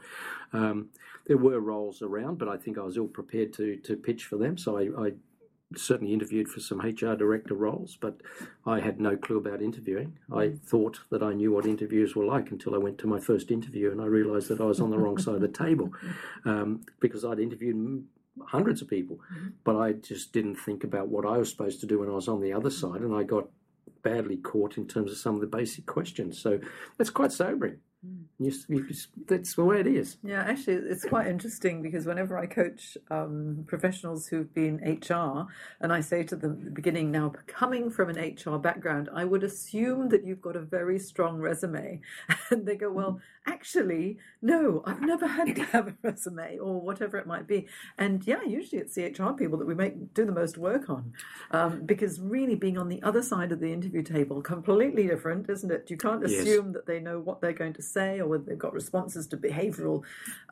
Um, 0.53 0.89
there 1.27 1.37
were 1.37 1.61
roles 1.61 2.01
around, 2.01 2.39
but 2.39 2.49
I 2.49 2.57
think 2.57 2.79
I 2.79 2.83
was 2.83 2.97
ill 2.97 3.09
prepared 3.09 3.53
to 3.55 3.77
to 3.77 3.97
pitch 3.97 4.25
for 4.25 4.37
them. 4.37 4.57
So 4.57 4.79
I, 4.79 5.07
I, 5.07 5.13
certainly 5.77 6.13
interviewed 6.13 6.49
for 6.49 6.59
some 6.59 6.81
HR 6.81 7.15
director 7.15 7.55
roles, 7.55 7.97
but 8.01 8.21
I 8.67 8.81
had 8.81 9.01
no 9.01 9.17
clue 9.17 9.39
about 9.39 9.63
interviewing. 9.63 10.19
I 10.33 10.55
thought 10.67 10.99
that 11.11 11.23
I 11.23 11.33
knew 11.33 11.53
what 11.53 11.65
interviews 11.65 12.17
were 12.17 12.25
like 12.25 12.51
until 12.51 12.75
I 12.75 12.79
went 12.79 12.99
to 12.99 13.07
my 13.07 13.21
first 13.21 13.53
interview 13.53 13.93
and 13.93 14.01
I 14.01 14.07
realised 14.07 14.49
that 14.49 14.61
I 14.61 14.65
was 14.65 14.81
on 14.81 14.91
the 14.91 14.99
wrong 14.99 15.19
side 15.19 15.37
of 15.37 15.41
the 15.41 15.47
table 15.47 15.93
um, 16.45 16.81
because 16.99 17.25
I'd 17.25 17.39
interviewed 17.39 18.05
hundreds 18.47 18.83
of 18.83 18.89
people. 18.89 19.21
Mm-hmm. 19.33 19.49
But 19.65 19.77
I 19.77 19.93
just 19.93 20.33
didn't 20.33 20.57
think 20.57 20.85
about 20.85 21.09
what 21.09 21.27
I 21.27 21.39
was 21.39 21.51
supposed 21.51 21.81
to 21.81 21.87
do 21.87 22.01
when 22.01 22.09
I 22.09 22.13
was 22.13 22.29
on 22.29 22.41
the 22.41 22.53
other 22.53 22.71
side, 22.71 23.01
and 23.01 23.15
I 23.15 23.23
got 23.23 23.49
badly 24.03 24.37
caught 24.37 24.79
in 24.79 24.87
terms 24.87 25.11
of 25.11 25.19
some 25.19 25.35
of 25.35 25.41
the 25.41 25.47
basic 25.47 25.87
questions. 25.87 26.41
So 26.41 26.61
that's 26.97 27.11
quite 27.11 27.33
sobering. 27.33 27.79
You, 28.39 28.53
you, 28.69 28.87
that's 29.27 29.55
the 29.55 29.65
way 29.65 29.81
it 29.81 29.87
is. 29.87 30.17
Yeah, 30.23 30.43
actually, 30.43 30.77
it's 30.77 31.05
quite 31.05 31.27
interesting 31.27 31.83
because 31.83 32.07
whenever 32.07 32.39
I 32.39 32.47
coach 32.47 32.97
um, 33.11 33.65
professionals 33.67 34.27
who've 34.27 34.53
been 34.55 34.77
HR, 34.77 35.47
and 35.83 35.93
I 35.93 36.01
say 36.01 36.23
to 36.23 36.37
them 36.37 36.53
at 36.53 36.65
the 36.65 36.71
beginning, 36.71 37.11
now 37.11 37.35
coming 37.47 37.91
from 37.91 38.09
an 38.09 38.17
HR 38.17 38.57
background, 38.57 39.11
I 39.15 39.27
would 39.27 39.45
assume 39.45 40.09
that 40.09 40.25
you've 40.25 40.41
got 40.41 40.57
a 40.57 40.61
very 40.61 40.99
strong 40.99 41.39
resume. 41.39 42.01
And 42.51 42.67
they 42.67 42.75
go, 42.75 42.91
well, 42.91 43.21
actually, 43.47 44.19
no, 44.43 44.83
I've 44.85 45.03
never 45.03 45.27
had 45.27 45.55
to 45.55 45.63
have 45.67 45.87
a 45.87 45.95
resume 46.03 46.59
or 46.59 46.81
whatever 46.81 47.17
it 47.17 47.27
might 47.27 47.47
be. 47.47 47.69
And 47.97 48.27
yeah, 48.27 48.43
usually 48.45 48.81
it's 48.81 48.95
the 48.95 49.05
HR 49.05 49.35
people 49.35 49.57
that 49.59 49.67
we 49.67 49.75
make 49.75 50.15
do 50.15 50.25
the 50.25 50.33
most 50.33 50.59
work 50.59 50.91
on 50.91 51.13
um, 51.53 51.87
because 51.87 52.19
really 52.19 52.57
being 52.57 52.77
on 52.77 52.89
the 52.89 53.01
other 53.05 53.23
side 53.23 53.53
of 53.53 53.61
the 53.61 53.73
interview 53.73 54.03
table, 54.03 54.43
completely 54.43 55.07
different, 55.07 55.49
isn't 55.49 55.71
it? 55.71 55.91
You 55.91 55.97
can't 55.97 56.25
assume 56.25 56.67
yes. 56.67 56.75
that 56.75 56.87
they 56.87 56.99
know 56.99 57.21
what 57.21 57.41
they're 57.41 57.53
going 57.53 57.75
to 57.75 57.83
say 57.93 58.21
or 58.21 58.29
whether 58.29 58.45
they've 58.45 58.59
got 58.59 58.73
responses 58.73 59.27
to 59.29 59.37
behavioral 59.37 60.03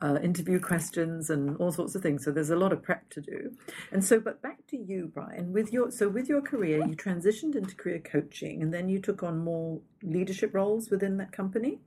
uh, 0.01 0.17
interview 0.21 0.59
questions 0.59 1.29
and 1.29 1.57
all 1.57 1.71
sorts 1.71 1.95
of 1.95 2.01
things. 2.01 2.23
So 2.23 2.31
there's 2.31 2.49
a 2.49 2.55
lot 2.55 2.73
of 2.73 2.81
prep 2.81 3.09
to 3.11 3.21
do. 3.21 3.51
And 3.91 4.03
so, 4.03 4.19
but 4.19 4.41
back 4.41 4.65
to 4.67 4.77
you, 4.77 5.11
Brian. 5.13 5.51
With 5.51 5.71
your 5.71 5.91
so 5.91 6.09
with 6.09 6.29
your 6.29 6.41
career, 6.41 6.85
you 6.85 6.95
transitioned 6.95 7.55
into 7.55 7.75
career 7.75 7.99
coaching, 7.99 8.61
and 8.61 8.73
then 8.73 8.89
you 8.89 8.99
took 8.99 9.23
on 9.23 9.39
more 9.39 9.79
leadership 10.03 10.53
roles 10.53 10.89
within 10.89 11.17
that 11.17 11.31
company. 11.31 11.79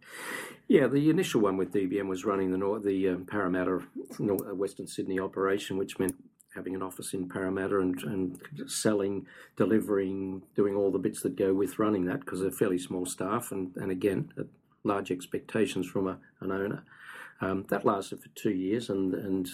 Yeah, 0.69 0.87
the 0.87 1.11
initial 1.11 1.41
one 1.41 1.57
with 1.57 1.73
DBM 1.73 2.09
was 2.09 2.25
running 2.25 2.51
the 2.51 2.59
North, 2.59 2.85
the 2.85 3.09
um, 3.09 3.27
Parramatta 3.27 3.81
uh, 4.21 4.55
Western 4.55 4.87
Sydney 4.87 5.19
operation, 5.19 5.77
which 5.77 5.99
meant 5.99 6.15
having 6.55 6.75
an 6.75 6.83
office 6.83 7.15
in 7.15 7.29
Parramatta 7.29 7.81
and, 7.81 8.03
and 8.03 8.39
selling, 8.67 9.27
delivering, 9.57 10.43
doing 10.55 10.75
all 10.75 10.91
the 10.91 10.99
bits 10.99 11.23
that 11.23 11.37
go 11.37 11.55
with 11.55 11.79
running 11.79 12.05
that 12.05 12.21
because 12.21 12.41
they're 12.41 12.51
fairly 12.51 12.79
small 12.79 13.07
staff 13.07 13.53
and, 13.53 13.75
and 13.77 13.91
again, 13.91 14.31
large 14.85 15.11
expectations 15.11 15.87
from 15.87 16.09
a, 16.09 16.19
an 16.41 16.53
owner. 16.53 16.85
Um, 17.41 17.65
that 17.71 17.85
lasted 17.85 18.23
for 18.23 18.29
two 18.37 18.53
years, 18.53 18.89
and, 18.89 19.15
and 19.15 19.51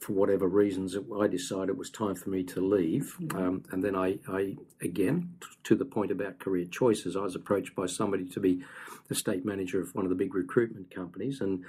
for 0.00 0.14
whatever 0.14 0.48
reasons, 0.48 0.96
it, 0.96 1.04
I 1.20 1.28
decided 1.28 1.68
it 1.68 1.78
was 1.78 1.88
time 1.88 2.16
for 2.16 2.28
me 2.28 2.42
to 2.44 2.60
leave. 2.60 3.16
Mm-hmm. 3.20 3.38
Um, 3.38 3.62
and 3.70 3.84
then 3.84 3.94
I, 3.94 4.18
I, 4.28 4.56
again, 4.82 5.34
t- 5.40 5.46
to 5.62 5.76
the 5.76 5.84
point 5.84 6.10
about 6.10 6.40
career 6.40 6.64
choices, 6.64 7.14
I 7.14 7.20
was 7.20 7.36
approached 7.36 7.76
by 7.76 7.86
somebody 7.86 8.24
to 8.30 8.40
be 8.40 8.64
the 9.06 9.14
state 9.14 9.44
manager 9.44 9.80
of 9.80 9.94
one 9.94 10.04
of 10.04 10.08
the 10.08 10.16
big 10.16 10.34
recruitment 10.34 10.92
companies, 10.92 11.40
and 11.40 11.64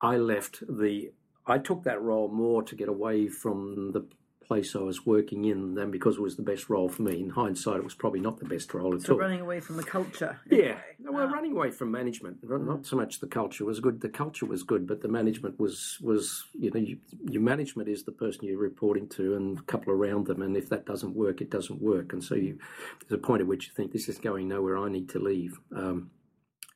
I 0.00 0.16
left 0.16 0.62
the. 0.68 1.12
I 1.46 1.58
took 1.58 1.84
that 1.84 2.00
role 2.02 2.28
more 2.28 2.62
to 2.62 2.74
get 2.74 2.88
away 2.88 3.28
from 3.28 3.92
the 3.92 4.06
place 4.44 4.76
I 4.76 4.80
was 4.80 5.06
working 5.06 5.44
in 5.44 5.74
than 5.74 5.90
because 5.90 6.16
it 6.16 6.20
was 6.20 6.36
the 6.36 6.42
best 6.42 6.68
role 6.68 6.88
for 6.88 7.02
me. 7.02 7.20
In 7.20 7.30
hindsight, 7.30 7.76
it 7.76 7.84
was 7.84 7.94
probably 7.94 8.20
not 8.20 8.38
the 8.38 8.44
best 8.44 8.72
role 8.74 8.94
at 8.94 9.02
so 9.02 9.14
all. 9.14 9.18
running 9.18 9.40
away 9.40 9.60
from 9.60 9.76
the 9.76 9.82
culture. 9.82 10.40
Yeah, 10.50 10.78
well, 11.00 11.26
ah. 11.26 11.32
running 11.32 11.52
away 11.52 11.70
from 11.70 11.90
management. 11.90 12.38
Not 12.42 12.86
so 12.86 12.96
much 12.96 13.20
the 13.20 13.26
culture 13.26 13.64
was 13.64 13.80
good. 13.80 14.00
The 14.00 14.08
culture 14.08 14.46
was 14.46 14.62
good, 14.62 14.86
but 14.86 15.00
the 15.00 15.08
management 15.08 15.58
was 15.58 15.98
was 16.00 16.44
you 16.52 16.70
know 16.70 16.80
you, 16.80 16.98
your 17.28 17.42
management 17.42 17.88
is 17.88 18.04
the 18.04 18.12
person 18.12 18.44
you're 18.44 18.58
reporting 18.58 19.08
to 19.10 19.34
and 19.34 19.58
a 19.58 19.62
couple 19.62 19.92
around 19.92 20.26
them, 20.26 20.42
and 20.42 20.56
if 20.56 20.68
that 20.68 20.86
doesn't 20.86 21.14
work, 21.14 21.40
it 21.40 21.50
doesn't 21.50 21.80
work. 21.80 22.12
And 22.12 22.22
so 22.22 22.34
you 22.34 22.58
there's 23.00 23.18
a 23.18 23.26
point 23.26 23.40
at 23.40 23.46
which 23.46 23.66
you 23.66 23.72
think 23.74 23.92
this 23.92 24.08
is 24.08 24.18
going 24.18 24.48
nowhere. 24.48 24.78
I 24.78 24.88
need 24.88 25.08
to 25.10 25.18
leave. 25.18 25.58
Um, 25.74 26.10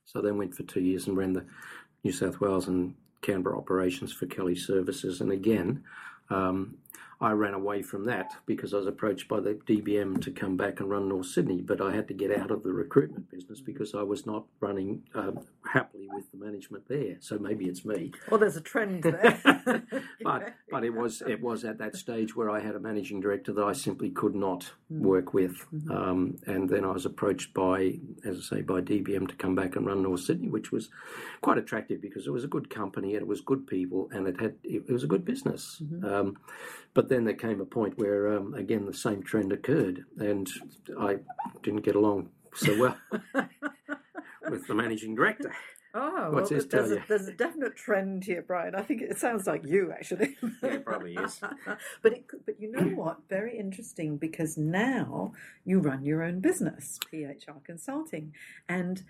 so 0.05 0.23
then 0.23 0.39
went 0.39 0.55
for 0.55 0.63
two 0.63 0.81
years 0.81 1.07
and 1.07 1.17
ran 1.17 1.35
the 1.35 1.45
New 2.03 2.13
South 2.13 2.41
Wales 2.41 2.69
and 2.69 2.95
Canberra 3.21 3.59
operations 3.59 4.13
for 4.13 4.27
Kelly 4.27 4.55
Services, 4.55 5.21
and 5.21 5.33
again. 5.33 5.85
Um, 6.31 6.79
I 7.21 7.33
ran 7.33 7.55
away 7.55 7.83
from 7.83 8.05
that 8.05 8.33
because 8.47 8.75
I 8.75 8.79
was 8.79 8.87
approached 8.87 9.29
by 9.29 9.41
the 9.41 9.55
DBM 9.55 10.23
to 10.23 10.31
come 10.31 10.57
back 10.57 10.81
and 10.81 10.89
run 10.89 11.09
North 11.09 11.27
Sydney, 11.27 11.63
but 11.63 11.81
I 11.81 11.95
had 11.95 12.09
to 12.09 12.15
get 12.15 12.37
out 12.37 12.51
of 12.51 12.63
the 12.63 12.73
recruitment 12.73 13.31
business 13.31 13.61
because 13.61 13.95
I 13.95 14.03
was 14.03 14.25
not 14.27 14.45
running 14.61 15.03
um, 15.15 15.41
happily 15.73 16.09
with 16.13 16.31
the 16.31 16.39
management 16.39 16.89
there. 16.89 17.17
So 17.21 17.39
maybe 17.39 17.67
it's 17.67 17.85
me. 17.85 18.13
Well, 18.31 18.39
there's 18.39 18.57
a 18.57 18.61
trend 18.61 19.03
there. 19.03 19.41
but 20.23 20.55
but 20.71 20.85
it 20.85 20.95
was 20.95 21.23
it 21.27 21.41
was 21.41 21.65
at 21.65 21.79
that 21.79 21.97
stage 21.97 22.35
where 22.37 22.51
I 22.51 22.61
had 22.61 22.75
a 22.75 22.81
managing 22.81 23.21
director 23.21 23.53
that 23.53 23.65
I 23.65 23.73
simply 23.73 24.11
could 24.11 24.35
not 24.35 24.71
work 24.91 25.35
with, 25.35 25.67
Mm-hmm. 25.75 25.91
um, 25.91 26.37
and 26.47 26.69
then 26.69 26.85
I 26.85 26.93
was 26.93 27.05
approached 27.05 27.53
by, 27.53 27.99
as 28.25 28.39
I 28.39 28.57
say, 28.57 28.63
by 28.63 28.81
DBM 28.81 29.29
to 29.29 29.35
come 29.35 29.55
back 29.55 29.77
and 29.77 29.87
run 29.87 30.03
North 30.03 30.21
Sydney, 30.21 30.49
which 30.49 30.73
was 30.73 30.89
quite 31.41 31.59
attractive 31.59 32.01
because 32.01 32.27
it 32.27 32.31
was 32.31 32.45
a 32.45 32.49
good 32.49 32.71
company 32.71 33.15
and 33.15 33.23
it 33.23 33.29
was 33.29 33.41
good 33.41 33.67
people 33.67 34.09
and 34.13 34.27
it 34.27 34.41
had 34.41 34.55
it 34.65 34.91
was 34.91 35.05
a 35.05 35.07
good 35.07 35.25
business. 35.25 35.83
Mm-hmm. 35.83 36.05
Um, 36.05 36.37
but 36.95 37.08
then 37.09 37.25
there 37.25 37.35
came 37.35 37.61
a 37.61 37.67
point 37.67 37.99
where 37.99 38.37
um, 38.37 38.55
again 38.55 38.87
the 38.87 38.95
same 38.95 39.23
trend 39.23 39.53
occurred, 39.53 40.05
and 40.19 40.49
I 40.99 41.19
didn't 41.63 41.83
get 41.83 41.97
along 41.97 42.31
so 42.55 42.79
well 42.79 42.97
with 44.51 44.67
the 44.67 44.75
managing 44.75 45.15
director. 45.15 45.53
Oh, 45.95 46.31
What's 46.31 46.51
well, 46.51 46.61
there's, 46.71 46.91
a, 46.93 47.03
there's 47.09 47.29
a 47.29 47.33
definite 47.33 47.75
trend 47.75 48.25
here, 48.25 48.43
Brian. 48.47 48.75
I 48.75 48.83
think 48.83 49.01
it 49.01 49.19
sounds 49.19 49.47
like 49.47 49.65
you, 49.65 49.91
actually. 49.93 50.37
Yeah, 50.63 50.75
it 50.75 50.85
probably 50.85 51.15
is. 51.15 51.41
but 52.03 52.13
it, 52.13 52.25
but 52.45 52.61
you 52.61 52.71
know 52.71 52.89
what? 52.95 53.19
Very 53.29 53.59
interesting 53.59 54.17
because 54.17 54.59
now 54.59 55.33
you 55.65 55.79
run 55.79 56.05
your 56.05 56.23
own 56.23 56.41
business, 56.41 56.99
PHR 57.13 57.65
Consulting, 57.65 58.35
and 58.69 59.03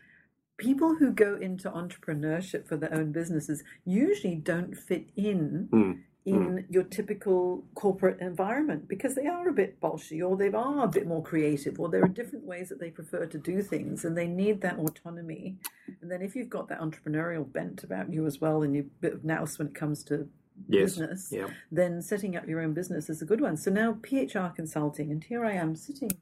people 0.57 0.97
who 0.97 1.13
go 1.13 1.37
into 1.37 1.71
entrepreneurship 1.71 2.67
for 2.67 2.77
their 2.77 2.95
own 2.95 3.13
businesses 3.13 3.65
usually 3.85 4.35
don't 4.35 4.77
fit 4.77 5.11
in 5.17 5.69
Mm, 5.73 6.01
Hmm. 6.27 6.35
in 6.35 6.67
your 6.69 6.83
typical 6.83 7.65
corporate 7.75 8.21
environment 8.21 8.87
because 8.89 9.15
they 9.15 9.27
are 9.27 9.49
a 9.49 9.53
bit 9.53 9.81
bolshy 9.81 10.23
or 10.23 10.37
they 10.37 10.49
are 10.49 10.85
a 10.85 10.89
bit 10.89 11.07
more 11.07 11.23
creative 11.23 11.79
or 11.81 11.89
there 11.89 12.03
are 12.05 12.09
different 12.09 12.45
ways 12.45 12.69
that 12.69 12.81
they 12.81 12.91
prefer 12.91 13.25
to 13.27 13.39
do 13.39 13.63
things 13.63 14.05
and 14.05 14.17
they 14.17 14.27
need 14.27 14.61
that 14.61 14.79
autonomy. 14.79 15.57
And 16.03 16.11
then 16.11 16.21
if 16.21 16.35
you've 16.37 16.51
got 16.51 16.69
that 16.69 16.81
entrepreneurial 16.81 17.51
bent 17.51 17.83
about 17.85 18.13
you 18.13 18.27
as 18.27 18.41
well 18.41 18.63
and 18.63 18.75
you're 18.75 18.85
a 18.85 19.01
bit 19.01 19.15
of 19.15 19.25
nous 19.25 19.59
when 19.59 19.69
it 19.69 19.75
comes 19.75 20.05
to 20.05 20.29
Yes. 20.69 20.97
business, 20.97 21.31
Yeah. 21.33 21.47
then 21.71 22.03
setting 22.03 22.35
up 22.37 22.49
your 22.49 22.61
own 22.61 22.75
business 22.75 23.09
is 23.09 23.23
a 23.23 23.25
good 23.25 23.41
one. 23.41 23.57
So 23.57 23.71
now 23.71 23.93
PHR 24.03 24.51
Consulting, 24.57 25.13
and 25.13 25.23
here 25.23 25.45
I 25.45 25.53
am 25.53 25.77
sitting 25.77 26.11
in 26.11 26.19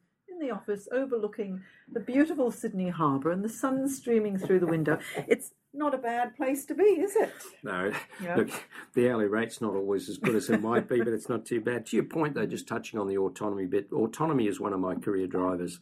the 0.46 0.54
office 0.54 0.88
overlooking 0.92 1.60
the 1.92 2.00
beautiful 2.00 2.50
Sydney 2.50 2.88
Harbour 2.88 3.30
and 3.32 3.44
the 3.44 3.48
sun 3.48 3.88
streaming 3.88 4.38
through 4.38 4.60
the 4.60 4.66
window. 4.66 4.98
It's 5.28 5.52
not 5.74 5.92
a 5.92 5.98
bad 5.98 6.34
place 6.36 6.64
to 6.66 6.74
be, 6.74 6.84
is 6.84 7.16
it? 7.16 7.32
No, 7.62 7.92
Yeah. 8.22 8.36
look, 8.36 8.48
the 8.94 9.10
hourly 9.10 9.26
rate's 9.26 9.60
not 9.60 9.74
always 9.74 10.08
as 10.08 10.16
good 10.18 10.34
as 10.34 10.48
it 10.48 10.62
might 10.62 10.88
be, 10.88 10.98
but 11.00 11.12
it's 11.12 11.28
not 11.28 11.44
too 11.44 11.60
bad. 11.60 11.84
To 11.86 11.96
your 11.96 12.04
point, 12.06 12.34
though, 12.34 12.46
just 12.46 12.66
touching 12.66 12.98
on 12.98 13.08
the 13.08 13.18
autonomy 13.18 13.66
bit, 13.66 13.88
autonomy 13.92 14.46
is 14.46 14.58
one 14.58 14.72
of 14.72 14.80
my 14.80 14.94
career 14.94 15.26
drivers, 15.26 15.78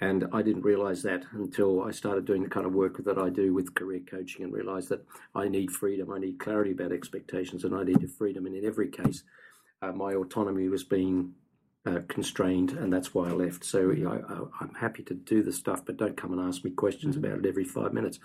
and 0.00 0.26
I 0.32 0.42
didn't 0.42 0.62
realise 0.62 1.02
that 1.02 1.24
until 1.32 1.82
I 1.82 1.90
started 1.92 2.26
doing 2.26 2.42
the 2.42 2.50
kind 2.50 2.66
of 2.66 2.74
work 2.74 3.02
that 3.04 3.16
I 3.16 3.30
do 3.30 3.54
with 3.54 3.74
career 3.74 4.00
coaching, 4.10 4.44
and 4.44 4.52
realised 4.52 4.90
that 4.90 5.06
I 5.34 5.48
need 5.48 5.70
freedom, 5.70 6.12
I 6.12 6.18
need 6.18 6.38
clarity 6.38 6.72
about 6.72 6.92
expectations, 6.92 7.64
and 7.64 7.74
I 7.74 7.84
need 7.84 8.10
freedom. 8.10 8.44
And 8.44 8.54
in 8.54 8.66
every 8.66 8.88
case, 8.88 9.22
uh, 9.80 9.92
my 9.92 10.12
autonomy 10.14 10.68
was 10.68 10.84
being 10.84 11.32
uh, 11.86 12.00
constrained, 12.08 12.72
and 12.72 12.92
that's 12.92 13.14
why 13.14 13.28
I 13.28 13.32
left. 13.32 13.64
So 13.64 13.90
you 13.90 14.04
know, 14.04 14.50
I, 14.60 14.64
I'm 14.64 14.74
happy 14.74 15.02
to 15.04 15.14
do 15.14 15.42
the 15.42 15.52
stuff, 15.52 15.82
but 15.84 15.96
don't 15.96 16.16
come 16.16 16.32
and 16.32 16.40
ask 16.40 16.62
me 16.64 16.70
questions 16.70 17.16
about 17.16 17.38
it 17.38 17.46
every 17.46 17.64
five 17.64 17.92
minutes. 17.94 18.18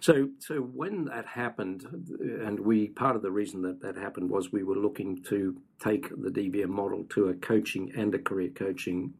So, 0.00 0.28
so 0.38 0.56
when 0.60 1.06
that 1.06 1.26
happened, 1.26 1.84
and 2.20 2.60
we 2.60 2.88
part 2.88 3.16
of 3.16 3.22
the 3.22 3.30
reason 3.30 3.62
that 3.62 3.80
that 3.82 3.96
happened 3.96 4.30
was 4.30 4.52
we 4.52 4.62
were 4.62 4.76
looking 4.76 5.22
to 5.24 5.56
take 5.82 6.10
the 6.10 6.30
DBM 6.30 6.68
model 6.68 7.04
to 7.10 7.28
a 7.28 7.34
coaching 7.34 7.92
and 7.96 8.14
a 8.14 8.18
career 8.18 8.50
coaching 8.50 9.14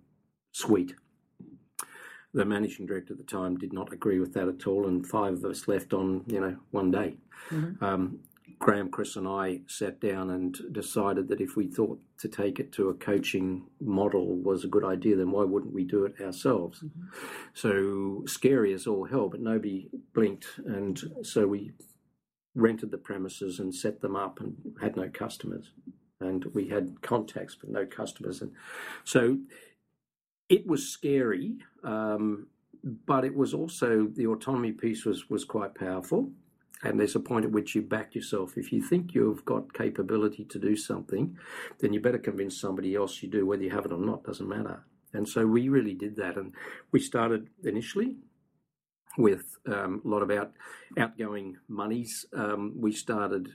suite. 0.53 0.95
The 2.35 2.45
managing 2.45 2.87
director 2.87 3.13
at 3.15 3.19
the 3.19 3.25
time 3.25 3.59
did 3.59 3.73
not 3.73 3.93
agree 3.93 4.21
with 4.21 4.33
that 4.35 4.49
at 4.49 4.67
all, 4.67 4.87
and 4.87 5.07
five 5.07 5.35
of 5.35 5.45
us 5.45 5.67
left 5.67 5.93
on 5.93 6.23
you 6.29 6.41
know 6.41 6.57
one 6.71 6.91
day. 6.93 7.17
Um, 7.81 8.21
Graham, 8.63 8.91
Chris, 8.91 9.17
and 9.17 9.27
I 9.27 9.63
sat 9.67 10.01
down 10.01 10.31
and 10.31 10.57
decided 10.71 11.27
that 11.29 11.41
if 11.41 11.57
we 11.57 11.67
thought 11.67 12.01
to 12.19 12.29
take 12.29 12.61
it 12.61 12.71
to 12.75 12.91
a 12.91 12.95
coaching 12.95 13.67
model 13.81 14.37
was 14.37 14.63
a 14.63 14.69
good 14.69 14.85
idea, 14.85 15.17
then 15.17 15.33
why 15.33 15.43
wouldn't 15.43 15.75
we 15.75 15.83
do 15.83 16.05
it 16.05 16.15
ourselves? 16.21 16.85
So 17.55 18.23
scary 18.27 18.73
as 18.73 18.87
all 18.87 19.05
hell, 19.07 19.29
but 19.29 19.41
nobody 19.41 19.91
blinked, 20.15 20.47
and 20.65 20.97
so 21.23 21.49
we 21.49 21.73
rented 22.55 22.93
the 22.93 22.99
premises 22.99 23.59
and 23.59 23.75
set 23.75 24.01
them 24.01 24.15
up 24.15 24.39
and 24.39 24.55
had 24.81 24.97
no 24.97 25.09
customers, 25.09 25.73
and 26.21 26.45
we 26.55 26.69
had 26.69 27.03
contacts 27.03 27.57
but 27.61 27.69
no 27.69 27.85
customers, 27.85 28.43
and 28.43 28.53
so 29.03 29.39
it 30.49 30.69
was 30.69 30.89
scary, 30.89 31.57
um, 31.83 32.47
but 33.07 33.25
it 33.25 33.35
was 33.35 33.55
also 33.55 34.07
the 34.07 34.29
autonomy 34.29 34.71
piece 34.71 35.05
was 35.05 35.29
was 35.29 35.45
quite 35.45 35.75
powerful. 35.75 36.31
And 36.83 36.99
there's 36.99 37.15
a 37.15 37.21
point 37.21 37.45
at 37.45 37.53
which 37.53 37.75
you 37.75 37.83
back 37.83 38.15
yourself. 38.15 38.57
If 38.57 38.73
you 38.73 38.83
think 38.83 39.15
you've 39.15 39.45
got 39.45 39.73
capability 39.73 40.45
to 40.47 40.59
do 40.59 40.77
something, 40.77 41.37
then 41.79 41.93
you 41.93 42.01
better 42.01 42.19
convince 42.19 42.61
somebody 42.61 42.97
else 42.97 43.23
you 43.23 43.29
do, 43.29 43.47
whether 43.47 43.63
you 43.63 43.71
have 43.71 43.85
it 43.85 43.93
or 43.93 43.99
not, 43.99 44.25
doesn't 44.25 44.49
matter. 44.49 44.85
And 45.13 45.29
so 45.29 45.47
we 45.47 45.69
really 45.69 45.95
did 45.95 46.17
that. 46.17 46.37
And 46.37 46.55
we 46.91 46.99
started 46.99 47.51
initially 47.63 48.17
with 49.17 49.59
um, 49.67 50.03
a 50.05 50.09
lot 50.09 50.23
of 50.23 50.31
out, 50.31 50.53
outgoing 50.99 51.59
monies. 51.69 52.27
Um, 52.37 52.75
we 52.77 52.93
started 52.93 53.51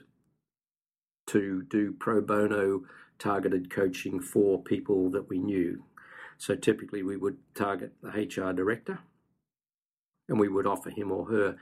to 1.26 1.62
do 1.68 1.92
pro 1.92 2.22
bono 2.22 2.84
targeted 3.18 3.70
coaching 3.70 4.20
for 4.20 4.62
people 4.62 5.10
that 5.10 5.28
we 5.28 5.38
knew. 5.38 5.84
So 6.38 6.54
typically 6.54 7.02
we 7.02 7.16
would 7.16 7.36
target 7.54 7.92
the 8.00 8.08
HR 8.08 8.52
director 8.52 9.00
and 10.28 10.38
we 10.38 10.48
would 10.48 10.66
offer 10.66 10.90
him 10.90 11.10
or 11.10 11.26
her 11.26 11.56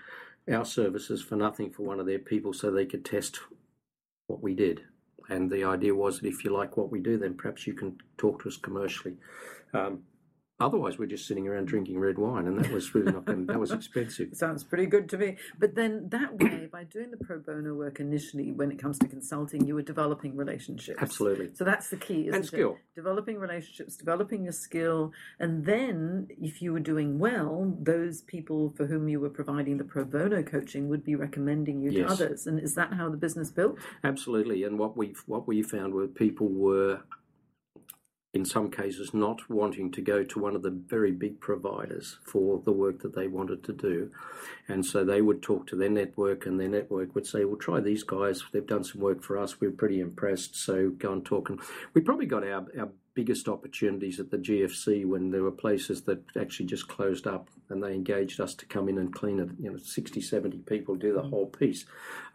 our 0.53 0.65
services 0.65 1.23
for 1.23 1.37
nothing 1.37 1.71
for 1.71 1.83
one 1.83 2.01
of 2.01 2.07
their 2.07 2.19
people 2.19 2.53
so 2.53 2.71
they 2.71 2.87
could 2.87 3.05
test 3.05 3.41
what 4.27 4.43
we 4.43 4.55
did. 4.55 4.83
And 5.29 5.51
the 5.51 5.65
idea 5.65 5.95
was 5.95 6.21
that 6.21 6.29
if 6.29 6.45
you 6.45 6.53
like 6.53 6.77
what 6.77 6.91
we 6.91 7.01
do, 7.01 7.19
then 7.19 7.35
perhaps 7.35 7.67
you 7.67 7.75
can 7.75 7.99
talk 8.17 8.43
to 8.43 8.49
us 8.49 8.57
commercially. 8.57 9.17
Um, 9.75 10.03
otherwise, 10.61 10.99
we're 10.99 11.07
just 11.07 11.27
sitting 11.27 11.47
around 11.47 11.67
drinking 11.67 11.99
red 11.99 12.19
wine, 12.19 12.47
and 12.47 12.59
that 12.59 12.71
was 12.73 12.95
really 12.95 13.13
not 13.13 13.25
going. 13.25 13.47
That 13.47 13.59
was 13.61 13.71
expensive. 13.73 14.31
Sounds 14.33 14.65
pretty 14.65 14.87
good 14.87 15.09
to 15.11 15.19
me. 15.19 15.37
But 15.59 15.75
then 15.75 16.09
that 16.11 16.39
way, 16.39 16.69
by 16.71 16.85
doing 16.85 17.11
the 17.11 17.17
pro 17.19 17.39
bono 17.39 17.75
work 17.75 18.01
initially, 18.01 18.53
when 18.53 18.71
it 18.71 18.79
comes 18.79 18.99
to 19.01 19.09
consulting, 19.09 19.67
you 19.67 19.75
were 19.75 19.83
developing 19.83 20.37
relationships. 20.37 20.99
Absolutely. 21.01 21.51
So 21.55 21.65
that's 21.65 21.91
the 21.91 21.97
key, 21.97 22.23
isn't 22.29 22.35
And 22.35 22.45
it? 22.45 22.49
skill. 22.49 22.77
Developing 22.95 23.39
relationships, 23.39 23.97
developing 23.97 24.45
your 24.45 24.53
skill, 24.53 25.13
and 25.39 25.65
then 25.65 26.29
if 26.41 26.63
you 26.63 26.73
were 26.73 26.81
doing 26.81 27.19
well, 27.19 27.77
those 27.81 28.23
people 28.23 28.73
for 28.77 28.87
whom 28.87 29.09
you 29.09 29.21
were 29.21 29.31
providing 29.31 29.77
the 29.77 29.85
pro 29.85 30.05
bono 30.05 30.43
coaching 30.43 30.89
would 30.89 31.05
be 31.05 31.15
recommending 31.15 31.81
you 31.83 31.91
Yes. 31.91 32.07
to 32.07 32.13
others. 32.25 32.47
And 32.47 32.59
is 32.61 32.75
that 32.75 32.93
how 32.95 33.09
the 33.11 33.17
business 33.17 33.51
built? 33.51 33.79
Absolutely. 34.05 34.65
And 34.65 34.79
what 34.79 34.97
we 34.97 35.15
what 35.27 35.47
we 35.47 35.63
found 35.63 35.93
were 35.95 36.07
people 36.09 36.49
were 36.49 37.01
in 38.37 38.45
some 38.45 38.71
cases 38.71 39.15
not 39.15 39.49
wanting 39.49 39.91
to 39.91 40.03
go 40.03 40.23
to 40.23 40.39
one 40.39 40.55
of 40.55 40.63
the 40.63 40.71
very 40.71 41.11
big 41.11 41.41
providers 41.41 42.19
for 42.23 42.61
the 42.67 42.71
work 42.71 43.01
that 43.01 43.15
they 43.15 43.27
wanted 43.27 43.65
to 43.65 43.73
do. 43.73 44.11
And 44.69 44.85
so 44.85 45.05
they 45.05 45.23
would 45.23 45.41
talk 45.41 45.67
to 45.69 45.77
their 45.77 45.89
network 45.89 46.45
and 46.45 46.61
their 46.61 46.69
network 46.69 47.15
would 47.15 47.27
say, 47.27 47.47
Well 47.47 47.57
try 47.57 47.81
these 47.81 48.03
guys, 48.03 48.45
they've 48.53 48.67
done 48.67 48.85
some 48.85 49.01
work 49.01 49.23
for 49.23 49.39
us, 49.39 49.59
we're 49.59 49.71
pretty 49.71 50.01
impressed, 50.01 50.55
so 50.55 50.91
go 50.91 51.13
and 51.13 51.25
talk 51.25 51.49
and 51.49 51.59
we 51.95 52.03
probably 52.03 52.27
got 52.27 52.45
our, 52.45 52.67
our 52.79 52.91
biggest 53.17 53.49
opportunities 53.49 54.21
at 54.21 54.31
the 54.31 54.37
GFC 54.37 55.07
when 55.07 55.31
there 55.31 55.43
were 55.43 55.51
places 55.51 56.03
that 56.03 56.23
actually 56.39 56.67
just 56.67 56.87
closed 56.87 57.27
up 57.27 57.49
and 57.71 57.83
they 57.83 57.95
engaged 57.95 58.41
us 58.41 58.55
to 58.55 58.67
come 58.67 58.91
in 58.91 58.99
and 58.99 59.13
clean 59.13 59.41
it. 59.41 59.49
You 59.59 59.73
know, 59.73 59.79
60, 59.79 60.21
70 60.21 60.59
people 60.59 60.95
do 60.95 61.15
the 61.15 61.23
whole 61.23 61.47
piece. 61.47 61.87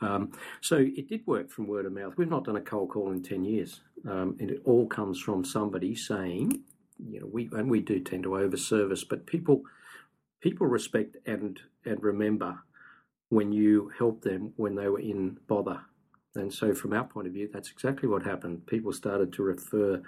Um, 0.01 0.31
so 0.59 0.77
it 0.77 1.07
did 1.07 1.25
work 1.27 1.51
from 1.51 1.67
word 1.67 1.85
of 1.85 1.93
mouth. 1.93 2.15
We've 2.17 2.27
not 2.27 2.45
done 2.45 2.55
a 2.55 2.61
cold 2.61 2.89
call 2.89 3.11
in 3.11 3.21
10 3.21 3.43
years. 3.43 3.81
Um, 4.07 4.35
and 4.39 4.49
it 4.49 4.61
all 4.65 4.87
comes 4.87 5.19
from 5.19 5.45
somebody 5.45 5.95
saying, 5.95 6.61
you 6.97 7.19
know, 7.19 7.27
we, 7.31 7.49
and 7.53 7.69
we 7.69 7.81
do 7.81 7.99
tend 7.99 8.23
to 8.23 8.29
overservice, 8.29 9.07
but 9.07 9.25
people, 9.25 9.63
people 10.41 10.67
respect 10.67 11.17
and, 11.25 11.59
and 11.85 12.01
remember 12.03 12.59
when 13.29 13.51
you 13.51 13.91
help 13.97 14.21
them 14.21 14.53
when 14.57 14.75
they 14.75 14.87
were 14.87 14.99
in 14.99 15.37
bother. 15.47 15.81
And 16.35 16.53
so, 16.53 16.73
from 16.73 16.93
our 16.93 17.03
point 17.03 17.27
of 17.27 17.33
view, 17.33 17.49
that's 17.51 17.71
exactly 17.71 18.07
what 18.07 18.23
happened. 18.23 18.65
People 18.67 18.93
started 18.93 19.33
to 19.33 19.43
refer 19.43 20.01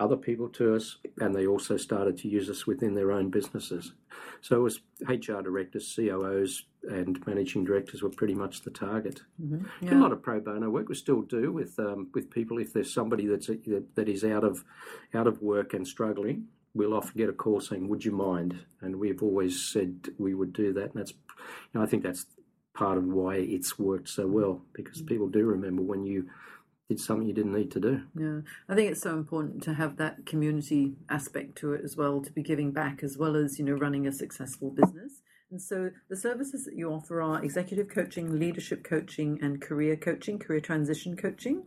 other 0.00 0.16
people 0.16 0.48
to 0.48 0.74
us, 0.74 0.98
and 1.18 1.34
they 1.34 1.46
also 1.46 1.76
started 1.76 2.16
to 2.18 2.28
use 2.28 2.48
us 2.48 2.66
within 2.66 2.94
their 2.94 3.12
own 3.12 3.30
businesses. 3.30 3.92
So, 4.40 4.56
it 4.56 4.62
was 4.62 4.80
HR 5.08 5.40
directors, 5.42 5.92
COOs, 5.94 6.64
and 6.88 7.24
managing 7.26 7.64
directors 7.64 8.02
were 8.02 8.10
pretty 8.10 8.34
much 8.34 8.62
the 8.62 8.70
target. 8.70 9.20
A 9.92 9.94
lot 9.94 10.12
of 10.12 10.22
pro 10.22 10.40
bono 10.40 10.70
work 10.70 10.88
we 10.88 10.94
still 10.94 11.22
do 11.22 11.52
with 11.52 11.78
um, 11.78 12.08
with 12.14 12.30
people. 12.30 12.58
If 12.58 12.72
there's 12.72 12.92
somebody 12.92 13.26
that's 13.26 13.46
that 13.46 14.08
is 14.08 14.24
out 14.24 14.44
of 14.44 14.64
out 15.14 15.26
of 15.26 15.42
work 15.42 15.74
and 15.74 15.86
struggling, 15.86 16.46
we'll 16.74 16.94
often 16.94 17.16
get 17.16 17.28
a 17.28 17.32
call 17.32 17.60
saying, 17.60 17.88
"Would 17.88 18.04
you 18.04 18.12
mind?" 18.12 18.58
And 18.80 18.96
we've 18.96 19.22
always 19.22 19.60
said 19.60 20.08
we 20.18 20.34
would 20.34 20.52
do 20.52 20.72
that, 20.74 20.94
and 20.94 20.94
that's 20.94 21.12
you 21.12 21.74
know, 21.74 21.82
I 21.82 21.86
think 21.86 22.02
that's 22.02 22.26
part 22.74 22.96
of 22.96 23.04
why 23.04 23.34
it's 23.34 23.76
worked 23.76 24.08
so 24.08 24.24
well 24.24 24.62
because 24.72 25.02
people 25.02 25.26
do 25.26 25.44
remember 25.44 25.82
when 25.82 26.04
you 26.04 26.28
did 26.88 26.98
something 26.98 27.28
you 27.28 27.34
didn't 27.34 27.52
need 27.52 27.70
to 27.72 27.80
do. 27.80 28.02
Yeah, 28.18 28.40
I 28.68 28.74
think 28.74 28.90
it's 28.90 29.02
so 29.02 29.12
important 29.12 29.62
to 29.64 29.74
have 29.74 29.96
that 29.98 30.24
community 30.24 30.94
aspect 31.10 31.58
to 31.58 31.74
it 31.74 31.82
as 31.84 31.96
well, 31.96 32.20
to 32.22 32.32
be 32.32 32.42
giving 32.42 32.72
back 32.72 33.02
as 33.02 33.18
well 33.18 33.36
as 33.36 33.58
you 33.58 33.64
know 33.64 33.74
running 33.74 34.06
a 34.06 34.12
successful 34.12 34.70
business. 34.70 35.20
And 35.50 35.60
so 35.60 35.90
the 36.08 36.16
services 36.16 36.64
that 36.64 36.76
you 36.76 36.90
offer 36.90 37.22
are 37.22 37.42
executive 37.42 37.88
coaching, 37.88 38.38
leadership 38.38 38.84
coaching, 38.84 39.38
and 39.42 39.60
career 39.60 39.96
coaching, 39.96 40.38
career 40.38 40.60
transition 40.60 41.16
coaching, 41.16 41.64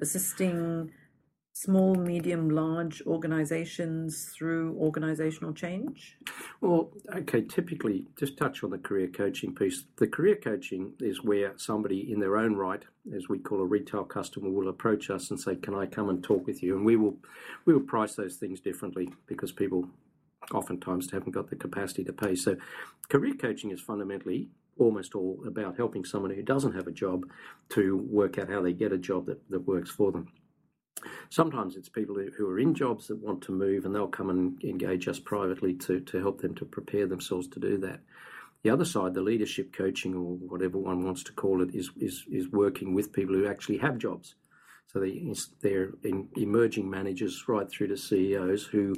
assisting 0.00 0.92
small, 1.54 1.94
medium, 1.94 2.50
large 2.50 3.00
organizations 3.06 4.24
through 4.36 4.76
organizational 4.76 5.52
change? 5.54 6.18
Well, 6.60 6.90
okay, 7.14 7.42
typically, 7.42 8.06
just 8.18 8.36
touch 8.36 8.64
on 8.64 8.70
the 8.70 8.78
career 8.78 9.06
coaching 9.06 9.54
piece. 9.54 9.84
The 9.96 10.08
career 10.08 10.34
coaching 10.34 10.92
is 10.98 11.22
where 11.22 11.52
somebody 11.56 12.12
in 12.12 12.18
their 12.18 12.36
own 12.36 12.56
right, 12.56 12.82
as 13.14 13.28
we 13.28 13.38
call 13.38 13.60
a 13.60 13.64
retail 13.64 14.04
customer, 14.04 14.50
will 14.50 14.68
approach 14.68 15.10
us 15.10 15.30
and 15.30 15.40
say, 15.40 15.54
Can 15.54 15.74
I 15.74 15.86
come 15.86 16.08
and 16.08 16.22
talk 16.22 16.44
with 16.44 16.60
you? 16.62 16.76
And 16.76 16.84
we 16.84 16.96
will 16.96 17.16
we 17.64 17.72
will 17.72 17.80
price 17.80 18.16
those 18.16 18.36
things 18.36 18.60
differently 18.60 19.08
because 19.26 19.52
people 19.52 19.88
oftentimes 20.52 21.10
haven't 21.12 21.32
got 21.32 21.50
the 21.50 21.56
capacity 21.56 22.02
to 22.04 22.12
pay. 22.12 22.34
So 22.34 22.56
career 23.08 23.34
coaching 23.34 23.70
is 23.70 23.80
fundamentally 23.80 24.48
almost 24.76 25.14
all 25.14 25.38
about 25.46 25.76
helping 25.76 26.04
someone 26.04 26.32
who 26.32 26.42
doesn't 26.42 26.74
have 26.74 26.88
a 26.88 26.92
job 26.92 27.24
to 27.68 27.96
work 28.10 28.38
out 28.38 28.50
how 28.50 28.60
they 28.60 28.72
get 28.72 28.92
a 28.92 28.98
job 28.98 29.26
that, 29.26 29.48
that 29.50 29.60
works 29.60 29.90
for 29.90 30.10
them. 30.10 30.28
Sometimes 31.28 31.76
it's 31.76 31.88
people 31.88 32.16
who 32.36 32.48
are 32.48 32.58
in 32.58 32.74
jobs 32.74 33.08
that 33.08 33.16
want 33.16 33.42
to 33.42 33.52
move 33.52 33.84
and 33.84 33.94
they'll 33.94 34.06
come 34.06 34.30
and 34.30 34.62
engage 34.62 35.08
us 35.08 35.18
privately 35.18 35.74
to, 35.74 36.00
to 36.00 36.18
help 36.18 36.40
them 36.40 36.54
to 36.54 36.64
prepare 36.64 37.06
themselves 37.06 37.48
to 37.48 37.60
do 37.60 37.76
that. 37.78 38.00
The 38.62 38.70
other 38.70 38.84
side, 38.84 39.12
the 39.12 39.20
leadership 39.20 39.72
coaching 39.72 40.14
or 40.14 40.36
whatever 40.36 40.78
one 40.78 41.04
wants 41.04 41.22
to 41.24 41.32
call 41.32 41.62
it, 41.62 41.74
is, 41.74 41.90
is, 41.98 42.24
is 42.30 42.48
working 42.48 42.94
with 42.94 43.12
people 43.12 43.34
who 43.34 43.46
actually 43.46 43.78
have 43.78 43.98
jobs. 43.98 44.36
So 44.86 45.00
they, 45.00 45.34
they're 45.60 45.90
emerging 46.36 46.88
managers 46.88 47.44
right 47.48 47.68
through 47.68 47.88
to 47.88 47.96
CEOs 47.96 48.64
who 48.64 48.94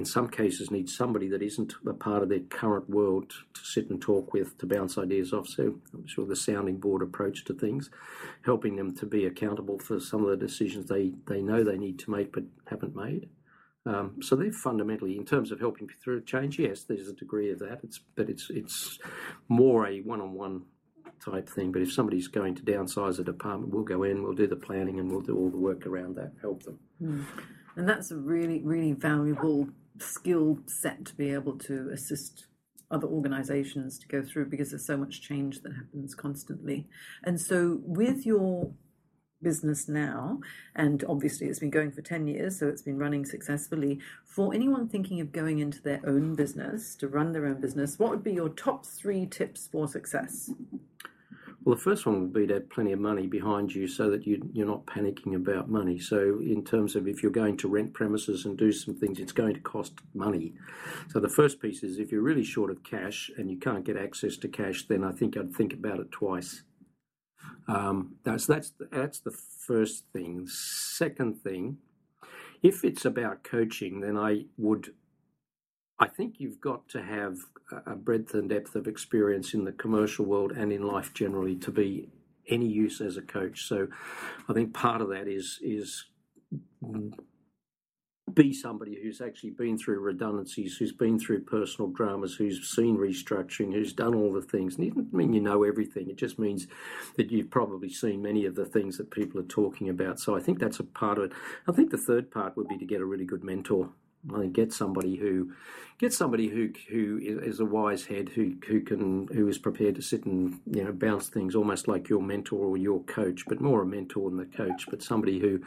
in 0.00 0.06
some 0.06 0.28
cases 0.28 0.70
need 0.70 0.88
somebody 0.88 1.28
that 1.28 1.42
isn't 1.42 1.74
a 1.86 1.92
part 1.92 2.22
of 2.22 2.30
their 2.30 2.40
current 2.40 2.88
world 2.88 3.30
to 3.52 3.60
sit 3.62 3.90
and 3.90 4.00
talk 4.00 4.32
with 4.32 4.56
to 4.58 4.66
bounce 4.66 4.96
ideas 4.96 5.32
off. 5.32 5.46
So 5.46 5.74
I'm 5.92 6.06
sure 6.06 6.26
the 6.26 6.34
sounding 6.34 6.78
board 6.78 7.02
approach 7.02 7.44
to 7.44 7.54
things, 7.54 7.90
helping 8.44 8.76
them 8.76 8.96
to 8.96 9.06
be 9.06 9.26
accountable 9.26 9.78
for 9.78 10.00
some 10.00 10.24
of 10.24 10.30
the 10.30 10.46
decisions 10.46 10.86
they, 10.86 11.12
they 11.28 11.42
know 11.42 11.62
they 11.62 11.76
need 11.76 11.98
to 12.00 12.10
make 12.10 12.32
but 12.32 12.44
haven't 12.66 12.96
made. 12.96 13.28
Um, 13.86 14.22
so 14.22 14.36
they're 14.36 14.52
fundamentally, 14.52 15.16
in 15.16 15.26
terms 15.26 15.52
of 15.52 15.60
helping 15.60 15.88
through 16.02 16.24
change, 16.24 16.58
yes, 16.58 16.84
there's 16.84 17.08
a 17.08 17.14
degree 17.14 17.50
of 17.50 17.58
that. 17.60 17.80
It's 17.82 18.00
but 18.14 18.28
it's 18.28 18.50
it's 18.50 18.98
more 19.48 19.86
a 19.86 20.00
one-on-one 20.00 20.62
type 21.24 21.48
thing. 21.48 21.72
But 21.72 21.82
if 21.82 21.92
somebody's 21.92 22.28
going 22.28 22.54
to 22.56 22.62
downsize 22.62 23.18
a 23.18 23.24
department, 23.24 23.72
we'll 23.72 23.84
go 23.84 24.02
in, 24.02 24.22
we'll 24.22 24.34
do 24.34 24.46
the 24.46 24.56
planning, 24.56 24.98
and 24.98 25.10
we'll 25.10 25.22
do 25.22 25.36
all 25.36 25.50
the 25.50 25.56
work 25.56 25.86
around 25.86 26.16
that, 26.16 26.32
help 26.42 26.62
them. 26.62 26.78
Mm. 27.02 27.24
And 27.76 27.88
that's 27.88 28.10
a 28.10 28.16
really, 28.16 28.60
really 28.62 28.92
valuable 28.92 29.68
skill 30.00 30.58
set 30.66 31.04
to 31.06 31.14
be 31.14 31.30
able 31.30 31.58
to 31.58 31.90
assist 31.92 32.46
other 32.90 33.06
organizations 33.06 33.98
to 33.98 34.08
go 34.08 34.22
through 34.22 34.46
because 34.46 34.70
there's 34.70 34.86
so 34.86 34.96
much 34.96 35.22
change 35.22 35.62
that 35.62 35.72
happens 35.72 36.14
constantly. 36.14 36.88
And 37.22 37.40
so, 37.40 37.80
with 37.82 38.26
your 38.26 38.72
business 39.42 39.88
now, 39.88 40.40
and 40.74 41.04
obviously 41.08 41.46
it's 41.46 41.60
been 41.60 41.70
going 41.70 41.90
for 41.90 42.02
10 42.02 42.26
years, 42.26 42.58
so 42.58 42.68
it's 42.68 42.82
been 42.82 42.98
running 42.98 43.24
successfully. 43.24 43.98
For 44.24 44.54
anyone 44.54 44.88
thinking 44.88 45.20
of 45.20 45.32
going 45.32 45.60
into 45.60 45.80
their 45.80 46.00
own 46.06 46.34
business, 46.34 46.94
to 46.96 47.08
run 47.08 47.32
their 47.32 47.46
own 47.46 47.60
business, 47.60 47.98
what 47.98 48.10
would 48.10 48.24
be 48.24 48.32
your 48.32 48.50
top 48.50 48.84
three 48.84 49.26
tips 49.26 49.68
for 49.70 49.88
success? 49.88 50.50
Well, 51.62 51.74
the 51.74 51.82
first 51.82 52.06
one 52.06 52.22
would 52.22 52.32
be 52.32 52.46
to 52.46 52.54
have 52.54 52.70
plenty 52.70 52.92
of 52.92 53.00
money 53.00 53.26
behind 53.26 53.74
you 53.74 53.86
so 53.86 54.08
that 54.10 54.26
you, 54.26 54.48
you're 54.52 54.66
not 54.66 54.86
panicking 54.86 55.34
about 55.36 55.68
money. 55.68 55.98
So, 55.98 56.40
in 56.40 56.64
terms 56.64 56.96
of 56.96 57.06
if 57.06 57.22
you're 57.22 57.30
going 57.30 57.58
to 57.58 57.68
rent 57.68 57.92
premises 57.92 58.46
and 58.46 58.56
do 58.56 58.72
some 58.72 58.94
things, 58.94 59.18
it's 59.18 59.32
going 59.32 59.54
to 59.54 59.60
cost 59.60 59.92
money. 60.14 60.54
So, 61.10 61.20
the 61.20 61.28
first 61.28 61.60
piece 61.60 61.82
is 61.82 61.98
if 61.98 62.10
you're 62.10 62.22
really 62.22 62.44
short 62.44 62.70
of 62.70 62.82
cash 62.82 63.30
and 63.36 63.50
you 63.50 63.58
can't 63.58 63.84
get 63.84 63.98
access 63.98 64.38
to 64.38 64.48
cash, 64.48 64.86
then 64.88 65.04
I 65.04 65.12
think 65.12 65.36
I'd 65.36 65.54
think 65.54 65.74
about 65.74 66.00
it 66.00 66.10
twice. 66.10 66.62
Um, 67.68 68.16
that's 68.24 68.46
that's 68.46 68.72
that's 68.90 69.20
the 69.20 69.30
first 69.30 70.04
thing. 70.14 70.46
Second 70.48 71.42
thing, 71.42 71.76
if 72.62 72.84
it's 72.84 73.04
about 73.04 73.44
coaching, 73.44 74.00
then 74.00 74.16
I 74.16 74.46
would 74.56 74.94
I 76.00 76.08
think 76.08 76.36
you've 76.38 76.60
got 76.60 76.88
to 76.90 77.02
have 77.02 77.36
a 77.86 77.94
breadth 77.94 78.32
and 78.32 78.48
depth 78.48 78.74
of 78.74 78.88
experience 78.88 79.52
in 79.52 79.64
the 79.64 79.72
commercial 79.72 80.24
world 80.24 80.52
and 80.52 80.72
in 80.72 80.82
life 80.82 81.12
generally 81.12 81.56
to 81.56 81.70
be 81.70 82.08
any 82.48 82.66
use 82.66 83.02
as 83.02 83.18
a 83.18 83.22
coach. 83.22 83.64
So 83.64 83.86
I 84.48 84.54
think 84.54 84.72
part 84.72 85.02
of 85.02 85.10
that 85.10 85.28
is 85.28 85.58
is 85.62 86.06
be 88.32 88.52
somebody 88.52 88.98
who's 89.02 89.20
actually 89.20 89.50
been 89.50 89.76
through 89.76 89.98
redundancies, 89.98 90.76
who's 90.76 90.92
been 90.92 91.18
through 91.18 91.42
personal 91.42 91.90
dramas, 91.90 92.34
who's 92.34 92.68
seen 92.74 92.96
restructuring, 92.96 93.72
who's 93.72 93.92
done 93.92 94.14
all 94.14 94.32
the 94.32 94.40
things. 94.40 94.76
And 94.76 94.84
it 94.84 94.94
doesn't 94.94 95.12
mean 95.12 95.32
you 95.32 95.40
know 95.40 95.64
everything. 95.64 96.08
It 96.08 96.16
just 96.16 96.38
means 96.38 96.66
that 97.16 97.30
you've 97.30 97.50
probably 97.50 97.90
seen 97.90 98.22
many 98.22 98.46
of 98.46 98.54
the 98.54 98.64
things 98.64 98.96
that 98.98 99.10
people 99.10 99.40
are 99.40 99.44
talking 99.44 99.88
about. 99.88 100.20
So 100.20 100.36
I 100.36 100.40
think 100.40 100.60
that's 100.60 100.80
a 100.80 100.84
part 100.84 101.18
of 101.18 101.24
it. 101.24 101.32
I 101.68 101.72
think 101.72 101.90
the 101.90 101.98
third 101.98 102.30
part 102.30 102.56
would 102.56 102.68
be 102.68 102.78
to 102.78 102.86
get 102.86 103.00
a 103.00 103.04
really 103.04 103.26
good 103.26 103.44
mentor 103.44 103.90
I 104.34 104.46
get 104.46 104.72
somebody 104.72 105.16
who 105.16 105.52
get 105.98 106.12
somebody 106.12 106.48
who 106.48 106.70
who 106.90 107.18
is 107.22 107.60
a 107.60 107.64
wise 107.64 108.06
head 108.06 108.30
who 108.30 108.54
who 108.66 108.80
can 108.80 109.28
who 109.28 109.48
is 109.48 109.58
prepared 109.58 109.94
to 109.96 110.02
sit 110.02 110.24
and 110.24 110.60
you 110.66 110.84
know 110.84 110.92
bounce 110.92 111.28
things 111.28 111.54
almost 111.54 111.88
like 111.88 112.08
your 112.08 112.22
mentor 112.22 112.58
or 112.58 112.76
your 112.76 113.02
coach, 113.04 113.44
but 113.46 113.60
more 113.60 113.82
a 113.82 113.86
mentor 113.86 114.28
than 114.28 114.38
the 114.38 114.44
coach, 114.44 114.86
but 114.90 115.02
somebody 115.02 115.38
who 115.38 115.62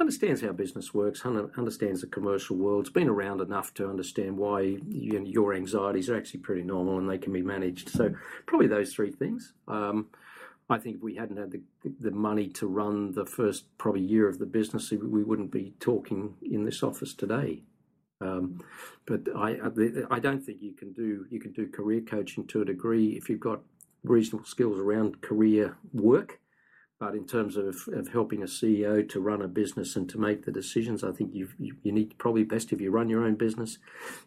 understands 0.00 0.40
how 0.40 0.52
business 0.52 0.92
works, 0.92 1.24
understands 1.24 2.00
the 2.00 2.06
commercial 2.06 2.56
world, 2.56 2.86
has 2.86 2.92
been 2.92 3.08
around 3.08 3.40
enough 3.40 3.72
to 3.74 3.88
understand 3.88 4.36
why 4.36 4.60
you 4.60 5.20
know, 5.20 5.24
your 5.24 5.54
anxieties 5.54 6.08
are 6.08 6.16
actually 6.16 6.40
pretty 6.40 6.62
normal 6.62 6.98
and 6.98 7.08
they 7.08 7.18
can 7.18 7.32
be 7.32 7.42
managed. 7.42 7.88
So 7.90 8.14
probably 8.46 8.66
those 8.66 8.92
three 8.92 9.12
things. 9.12 9.52
Um, 9.68 10.08
I 10.70 10.78
think 10.78 10.96
if 10.96 11.02
we 11.02 11.16
hadn't 11.16 11.36
had 11.36 11.50
the, 11.50 11.60
the 12.00 12.10
money 12.10 12.48
to 12.50 12.66
run 12.66 13.12
the 13.12 13.26
first 13.26 13.66
probably 13.78 14.00
year 14.00 14.28
of 14.28 14.38
the 14.38 14.46
business, 14.46 14.90
we 14.90 15.22
wouldn't 15.22 15.50
be 15.50 15.74
talking 15.80 16.34
in 16.40 16.64
this 16.64 16.82
office 16.82 17.14
today. 17.14 17.62
Um, 18.22 18.62
but 19.06 19.22
I, 19.36 19.56
I 20.10 20.20
don't 20.20 20.44
think 20.44 20.58
you 20.60 20.72
can 20.72 20.92
do 20.92 21.26
you 21.30 21.40
can 21.40 21.52
do 21.52 21.66
career 21.68 22.00
coaching 22.00 22.46
to 22.48 22.62
a 22.62 22.64
degree 22.64 23.10
if 23.10 23.28
you've 23.28 23.40
got 23.40 23.60
reasonable 24.04 24.46
skills 24.46 24.78
around 24.78 25.20
career 25.20 25.76
work. 25.92 26.38
But 26.98 27.16
in 27.16 27.26
terms 27.26 27.56
of, 27.56 27.88
of 27.92 28.12
helping 28.12 28.42
a 28.42 28.46
CEO 28.46 29.08
to 29.08 29.20
run 29.20 29.42
a 29.42 29.48
business 29.48 29.96
and 29.96 30.08
to 30.08 30.18
make 30.18 30.44
the 30.44 30.52
decisions, 30.52 31.02
I 31.02 31.10
think 31.10 31.34
you 31.34 31.48
you 31.58 31.90
need 31.90 32.16
probably 32.16 32.44
best 32.44 32.72
if 32.72 32.80
you 32.80 32.92
run 32.92 33.08
your 33.08 33.24
own 33.24 33.34
business, 33.34 33.78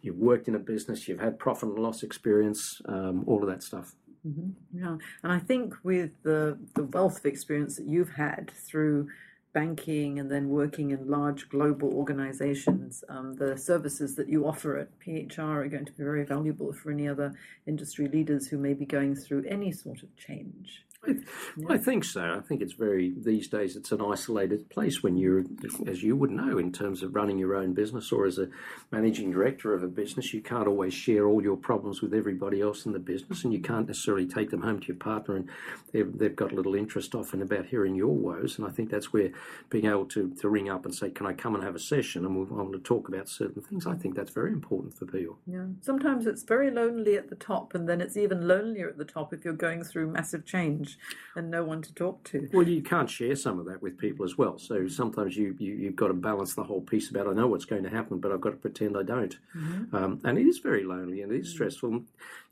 you've 0.01 0.17
worked 0.17 0.49
in 0.49 0.55
a 0.55 0.59
business, 0.59 1.07
you've 1.07 1.21
had 1.21 1.39
profit 1.39 1.69
and 1.69 1.79
loss 1.79 2.03
experience, 2.03 2.81
um, 2.87 3.23
all 3.27 3.41
of 3.41 3.47
that 3.47 3.63
stuff. 3.63 3.95
Mm-hmm. 4.27 4.77
Yeah, 4.77 4.97
and 5.23 5.31
I 5.31 5.39
think 5.39 5.75
with 5.83 6.21
the 6.23 6.57
the 6.73 6.83
wealth 6.83 7.19
of 7.19 7.25
experience 7.25 7.77
that 7.77 7.87
you've 7.87 8.15
had 8.15 8.51
through 8.51 9.07
banking 9.55 10.19
and 10.19 10.29
then 10.29 10.49
working 10.49 10.91
in 10.91 11.09
large 11.09 11.47
global 11.47 11.93
organizations, 11.93 13.05
um, 13.07 13.33
the 13.35 13.57
services 13.57 14.13
that 14.15 14.27
you 14.27 14.45
offer 14.45 14.77
at 14.77 14.99
PHR 14.99 15.63
are 15.63 15.67
going 15.69 15.85
to 15.85 15.93
be 15.93 16.03
very 16.03 16.25
valuable 16.25 16.73
for 16.73 16.91
any 16.91 17.07
other 17.07 17.33
industry 17.65 18.09
leaders 18.09 18.47
who 18.47 18.57
may 18.57 18.73
be 18.73 18.85
going 18.85 19.15
through 19.15 19.45
any 19.47 19.71
sort 19.71 20.03
of 20.03 20.13
change. 20.17 20.83
I. 21.07 21.73
I, 21.75 21.77
think 21.77 22.03
so. 22.03 22.35
I 22.37 22.39
think 22.47 22.61
it's 22.61 22.73
very 22.73 23.13
these 23.15 23.47
days. 23.47 23.75
It's 23.75 23.91
an 23.91 24.01
isolated 24.01 24.69
place 24.69 25.03
when 25.03 25.17
you're, 25.17 25.43
as 25.87 26.03
you 26.03 26.15
would 26.15 26.31
know, 26.31 26.57
in 26.57 26.71
terms 26.71 27.03
of 27.03 27.15
running 27.15 27.37
your 27.37 27.55
own 27.55 27.73
business 27.73 28.11
or 28.11 28.25
as 28.25 28.37
a 28.37 28.49
managing 28.91 29.31
director 29.31 29.73
of 29.73 29.83
a 29.83 29.87
business, 29.87 30.33
you 30.33 30.41
can't 30.41 30.67
always 30.67 30.93
share 30.93 31.27
all 31.27 31.41
your 31.41 31.57
problems 31.57 32.01
with 32.01 32.13
everybody 32.13 32.61
else 32.61 32.85
in 32.85 32.91
the 32.91 32.99
business, 32.99 33.43
and 33.43 33.53
you 33.53 33.59
can't 33.59 33.87
necessarily 33.87 34.25
take 34.25 34.49
them 34.49 34.61
home 34.61 34.79
to 34.79 34.87
your 34.87 34.97
partner 34.97 35.35
and 35.35 35.49
they've, 35.91 36.17
they've 36.17 36.35
got 36.35 36.51
a 36.51 36.55
little 36.55 36.75
interest 36.75 37.15
often 37.15 37.41
about 37.41 37.65
hearing 37.65 37.95
your 37.95 38.13
woes. 38.13 38.57
And 38.57 38.67
I 38.67 38.71
think 38.71 38.89
that's 38.89 39.13
where 39.13 39.31
being 39.69 39.85
able 39.85 40.05
to, 40.07 40.33
to 40.41 40.49
ring 40.49 40.69
up 40.69 40.85
and 40.85 40.93
say, 40.93 41.09
"Can 41.09 41.25
I 41.25 41.33
come 41.33 41.55
and 41.55 41.63
have 41.63 41.75
a 41.75 41.79
session?" 41.79 42.25
and 42.25 42.35
we'll, 42.35 42.59
I 42.59 42.63
want 42.63 42.73
to 42.73 42.79
talk 42.79 43.07
about 43.07 43.29
certain 43.29 43.61
things. 43.61 43.85
I 43.87 43.95
think 43.95 44.15
that's 44.15 44.31
very 44.31 44.51
important 44.51 44.97
for 44.97 45.05
people. 45.05 45.37
Yeah. 45.45 45.65
Sometimes 45.81 46.27
it's 46.27 46.43
very 46.43 46.71
lonely 46.71 47.15
at 47.15 47.29
the 47.29 47.35
top, 47.35 47.75
and 47.75 47.87
then 47.87 48.01
it's 48.01 48.17
even 48.17 48.47
lonelier 48.47 48.89
at 48.89 48.97
the 48.97 49.05
top 49.05 49.33
if 49.33 49.43
you're 49.45 49.53
going 49.53 49.83
through 49.83 50.11
massive 50.11 50.45
change 50.45 50.94
and 51.35 51.51
no 51.51 51.63
one 51.63 51.81
to 51.81 51.93
talk 51.93 52.23
to. 52.25 52.49
Well, 52.53 52.67
you 52.67 52.81
can't 52.81 53.09
share 53.09 53.35
some 53.35 53.59
of 53.59 53.65
that 53.65 53.81
with 53.81 53.97
people 53.97 54.25
as 54.25 54.37
well. 54.37 54.57
So 54.57 54.87
sometimes 54.87 55.35
you, 55.35 55.55
you 55.59 55.85
have 55.85 55.95
got 55.95 56.07
to 56.07 56.13
balance 56.13 56.55
the 56.55 56.63
whole 56.63 56.81
piece 56.81 57.09
about 57.09 57.27
I 57.27 57.33
know 57.33 57.47
what's 57.47 57.65
going 57.65 57.83
to 57.83 57.89
happen, 57.89 58.19
but 58.19 58.31
I've 58.31 58.41
got 58.41 58.51
to 58.51 58.55
pretend 58.55 58.97
I 58.97 59.03
don't. 59.03 59.37
Mm-hmm. 59.55 59.95
Um, 59.95 60.21
and 60.23 60.37
it 60.37 60.45
is 60.45 60.59
very 60.59 60.83
lonely 60.83 61.21
and 61.21 61.31
it 61.31 61.39
is 61.39 61.47
mm-hmm. 61.47 61.55
stressful. 61.55 62.03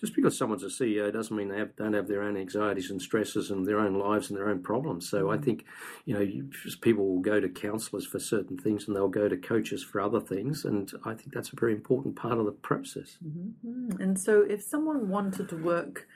Just 0.02 0.16
because 0.16 0.38
someone's 0.38 0.64
a 0.64 0.68
CEO 0.68 1.14
doesn't 1.14 1.36
mean 1.36 1.48
they 1.48 1.60
have, 1.60 1.76
don't 1.78 1.94
have 1.94 2.10
their 2.10 2.24
own 2.24 2.36
anxieties 2.36 2.92
and 2.92 3.02
stresses 3.02 3.52
and 3.52 3.66
their 3.66 3.80
own 3.80 3.98
lives 3.98 4.30
and 4.30 4.38
their 4.38 4.50
own 4.50 4.62
problems. 4.62 5.10
So 5.10 5.26
mm-hmm. 5.26 5.40
I 5.40 5.44
think 5.44 5.66
you 6.06 6.14
know 6.14 6.22
you, 6.22 6.50
people 6.82 7.08
will 7.08 7.22
go 7.22 7.40
to 7.40 7.48
counsellors 7.48 8.06
for 8.06 8.20
certain 8.20 8.58
things 8.58 8.88
and 8.88 8.96
they'll 8.96 9.08
go 9.08 9.30
to 9.30 9.38
coaches 9.38 9.82
for 9.82 10.02
other 10.02 10.20
things, 10.20 10.66
and 10.66 10.92
I 11.06 11.14
think 11.14 11.34
that's 11.34 11.54
a 11.54 11.56
very 11.56 11.74
important 11.74 12.18
part 12.18 12.38
of 12.38 12.46
the 12.46 12.52
process. 12.52 13.18
Mm-hmm. 13.26 14.02
And 14.02 14.20
so 14.20 14.42
if 14.42 14.62
someone 14.62 15.08
wanted 15.08 15.48
to 15.50 15.56
work 15.56 16.08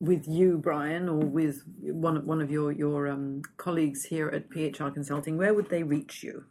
with 0.00 0.28
you, 0.28 0.58
Brian, 0.58 1.08
or 1.08 1.18
with 1.18 1.62
one 1.80 2.26
one 2.26 2.42
of 2.42 2.50
your 2.50 2.72
your 2.72 3.08
um, 3.08 3.40
colleagues 3.56 4.04
here 4.04 4.28
at 4.28 4.50
PHR 4.50 4.92
Consulting, 4.92 5.38
where 5.38 5.54
would 5.54 5.70
they 5.70 5.82
reach 5.82 6.22
you? 6.22 6.44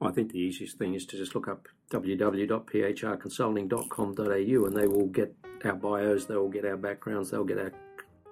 Well, 0.00 0.10
I 0.10 0.14
think 0.14 0.32
the 0.32 0.38
easiest 0.38 0.78
thing 0.78 0.94
is 0.94 1.04
to 1.06 1.16
just 1.16 1.34
look 1.34 1.48
up 1.48 1.66
www.phrconsulting.com.au 1.90 4.64
and 4.64 4.76
they 4.76 4.86
will 4.86 5.08
get 5.08 5.34
our 5.64 5.74
bios, 5.74 6.26
they 6.26 6.36
will 6.36 6.48
get 6.48 6.64
our 6.64 6.76
backgrounds, 6.76 7.30
they'll 7.30 7.42
get 7.44 7.58
our 7.58 7.72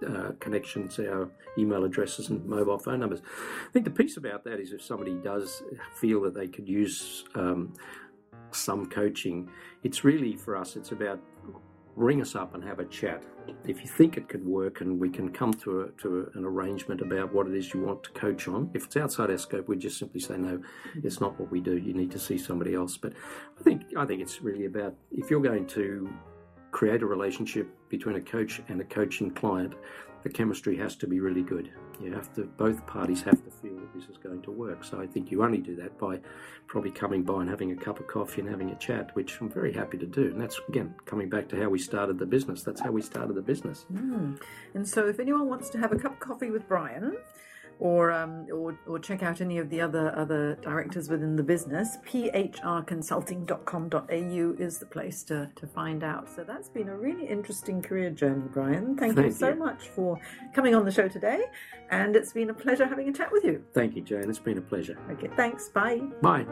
uh, 0.06 0.30
connections, 0.40 0.98
our 0.98 1.28
email 1.58 1.84
addresses, 1.84 2.30
and 2.30 2.44
mobile 2.46 2.78
phone 2.78 3.00
numbers. 3.00 3.20
I 3.68 3.72
think 3.72 3.84
the 3.84 3.90
piece 3.90 4.16
about 4.16 4.44
that 4.44 4.60
is 4.60 4.72
if 4.72 4.82
somebody 4.82 5.14
does 5.14 5.62
feel 5.96 6.22
that 6.22 6.34
they 6.34 6.48
could 6.48 6.68
use 6.68 7.24
um, 7.34 7.74
some 8.52 8.86
coaching, 8.86 9.50
it's 9.82 10.04
really 10.04 10.36
for 10.36 10.56
us, 10.56 10.76
it's 10.76 10.92
about 10.92 11.20
ring 11.96 12.22
us 12.22 12.36
up 12.36 12.54
and 12.54 12.62
have 12.64 12.78
a 12.78 12.84
chat. 12.84 13.24
If 13.64 13.80
you 13.82 13.86
think 13.88 14.16
it 14.16 14.28
could 14.28 14.44
work 14.44 14.80
and 14.80 14.98
we 14.98 15.10
can 15.10 15.30
come 15.30 15.52
to, 15.54 15.82
a, 15.82 15.88
to 16.02 16.30
a, 16.34 16.38
an 16.38 16.44
arrangement 16.44 17.00
about 17.00 17.32
what 17.32 17.46
it 17.46 17.54
is 17.54 17.72
you 17.74 17.80
want 17.80 18.02
to 18.04 18.10
coach 18.10 18.48
on, 18.48 18.70
if 18.74 18.86
it's 18.86 18.96
outside 18.96 19.30
our 19.30 19.38
scope, 19.38 19.68
we 19.68 19.76
just 19.76 19.98
simply 19.98 20.20
say, 20.20 20.36
no, 20.36 20.60
it's 21.02 21.20
not 21.20 21.38
what 21.38 21.50
we 21.50 21.60
do. 21.60 21.76
You 21.76 21.94
need 21.94 22.10
to 22.12 22.18
see 22.18 22.38
somebody 22.38 22.74
else. 22.74 22.96
But 22.96 23.12
I 23.58 23.62
think, 23.62 23.82
I 23.96 24.04
think 24.04 24.22
it's 24.22 24.42
really 24.42 24.66
about 24.66 24.94
if 25.12 25.30
you're 25.30 25.42
going 25.42 25.66
to 25.68 26.08
create 26.70 27.02
a 27.02 27.06
relationship 27.06 27.68
between 27.88 28.16
a 28.16 28.20
coach 28.20 28.60
and 28.68 28.80
a 28.80 28.84
coaching 28.84 29.30
client, 29.30 29.74
the 30.22 30.28
chemistry 30.28 30.76
has 30.76 30.96
to 30.96 31.06
be 31.06 31.20
really 31.20 31.42
good. 31.42 31.70
You 32.00 32.12
have 32.12 32.32
to, 32.34 32.44
both 32.44 32.86
parties 32.86 33.22
have 33.22 33.42
to 33.44 33.50
feel 33.50 33.76
that 33.76 33.92
this 33.94 34.08
is 34.08 34.16
going 34.16 34.42
to 34.42 34.50
work. 34.50 34.84
So 34.84 35.00
I 35.00 35.06
think 35.06 35.30
you 35.30 35.42
only 35.42 35.58
do 35.58 35.74
that 35.76 35.98
by 35.98 36.20
probably 36.66 36.90
coming 36.90 37.22
by 37.22 37.40
and 37.40 37.50
having 37.50 37.72
a 37.72 37.76
cup 37.76 38.00
of 38.00 38.06
coffee 38.06 38.40
and 38.40 38.50
having 38.50 38.70
a 38.70 38.76
chat, 38.76 39.14
which 39.14 39.40
I'm 39.40 39.50
very 39.50 39.72
happy 39.72 39.98
to 39.98 40.06
do. 40.06 40.26
And 40.26 40.40
that's, 40.40 40.60
again, 40.68 40.94
coming 41.06 41.28
back 41.28 41.48
to 41.48 41.60
how 41.60 41.68
we 41.68 41.78
started 41.78 42.18
the 42.18 42.26
business. 42.26 42.62
That's 42.62 42.80
how 42.80 42.90
we 42.90 43.02
started 43.02 43.34
the 43.34 43.42
business. 43.42 43.86
Mm. 43.92 44.40
And 44.74 44.88
so 44.88 45.08
if 45.08 45.18
anyone 45.18 45.48
wants 45.48 45.70
to 45.70 45.78
have 45.78 45.92
a 45.92 45.96
cup 45.96 46.12
of 46.12 46.20
coffee 46.20 46.50
with 46.50 46.68
Brian, 46.68 47.16
or, 47.78 48.10
um, 48.10 48.46
or 48.52 48.78
or 48.86 48.98
check 48.98 49.22
out 49.22 49.40
any 49.40 49.58
of 49.58 49.70
the 49.70 49.80
other 49.80 50.14
other 50.16 50.56
directors 50.56 51.08
within 51.08 51.36
the 51.36 51.42
business, 51.42 51.96
phrconsulting.com.au 52.06 54.54
is 54.58 54.78
the 54.78 54.86
place 54.86 55.22
to, 55.24 55.50
to 55.54 55.66
find 55.66 56.02
out. 56.02 56.28
So 56.34 56.44
that's 56.44 56.68
been 56.68 56.88
a 56.88 56.96
really 56.96 57.26
interesting 57.26 57.82
career 57.82 58.10
journey, 58.10 58.48
Brian. 58.52 58.96
Thank, 58.96 59.16
Thank 59.16 59.28
you 59.28 59.32
so 59.32 59.50
you. 59.50 59.56
much 59.56 59.88
for 59.88 60.18
coming 60.54 60.74
on 60.74 60.84
the 60.84 60.92
show 60.92 61.08
today, 61.08 61.44
and 61.90 62.16
it's 62.16 62.32
been 62.32 62.50
a 62.50 62.54
pleasure 62.54 62.86
having 62.86 63.08
a 63.08 63.12
chat 63.12 63.30
with 63.32 63.44
you. 63.44 63.64
Thank 63.72 63.96
you, 63.96 64.02
Jane. 64.02 64.28
It's 64.28 64.38
been 64.38 64.58
a 64.58 64.62
pleasure. 64.62 64.98
Okay, 65.10 65.30
thanks. 65.36 65.68
Bye. 65.68 66.00
Bye. 66.22 66.46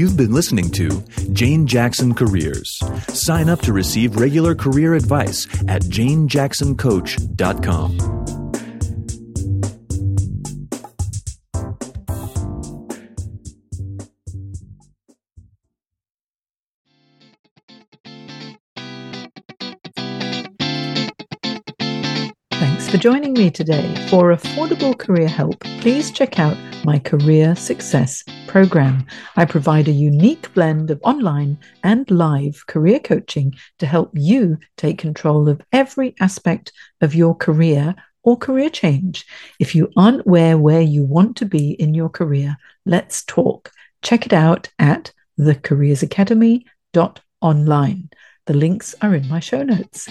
You've 0.00 0.16
been 0.16 0.32
listening 0.32 0.70
to 0.70 1.04
Jane 1.34 1.66
Jackson 1.66 2.14
Careers. 2.14 2.82
Sign 3.08 3.50
up 3.50 3.60
to 3.60 3.74
receive 3.74 4.16
regular 4.16 4.54
career 4.54 4.94
advice 4.94 5.46
at 5.68 5.82
janejacksoncoach.com. 5.82 8.39
joining 23.00 23.32
me 23.32 23.50
today. 23.50 23.94
For 24.10 24.34
affordable 24.34 24.98
career 24.98 25.26
help, 25.26 25.58
please 25.80 26.10
check 26.10 26.38
out 26.38 26.58
my 26.84 26.98
Career 26.98 27.56
Success 27.56 28.22
Program. 28.46 29.06
I 29.36 29.46
provide 29.46 29.88
a 29.88 29.92
unique 29.92 30.52
blend 30.52 30.90
of 30.90 31.00
online 31.02 31.56
and 31.82 32.10
live 32.10 32.66
career 32.66 33.00
coaching 33.00 33.54
to 33.78 33.86
help 33.86 34.10
you 34.12 34.58
take 34.76 34.98
control 34.98 35.48
of 35.48 35.62
every 35.72 36.14
aspect 36.20 36.72
of 37.00 37.14
your 37.14 37.34
career 37.34 37.94
or 38.22 38.36
career 38.36 38.68
change. 38.68 39.24
If 39.58 39.74
you 39.74 39.90
aren't 39.96 40.26
where 40.26 40.58
where 40.58 40.82
you 40.82 41.02
want 41.02 41.38
to 41.38 41.46
be 41.46 41.70
in 41.72 41.94
your 41.94 42.10
career, 42.10 42.58
let's 42.84 43.24
talk. 43.24 43.72
Check 44.02 44.26
it 44.26 44.34
out 44.34 44.68
at 44.78 45.10
thecareersacademy.online. 45.38 48.10
The 48.46 48.54
links 48.54 48.94
are 49.00 49.14
in 49.14 49.28
my 49.28 49.40
show 49.40 49.62
notes. 49.62 50.06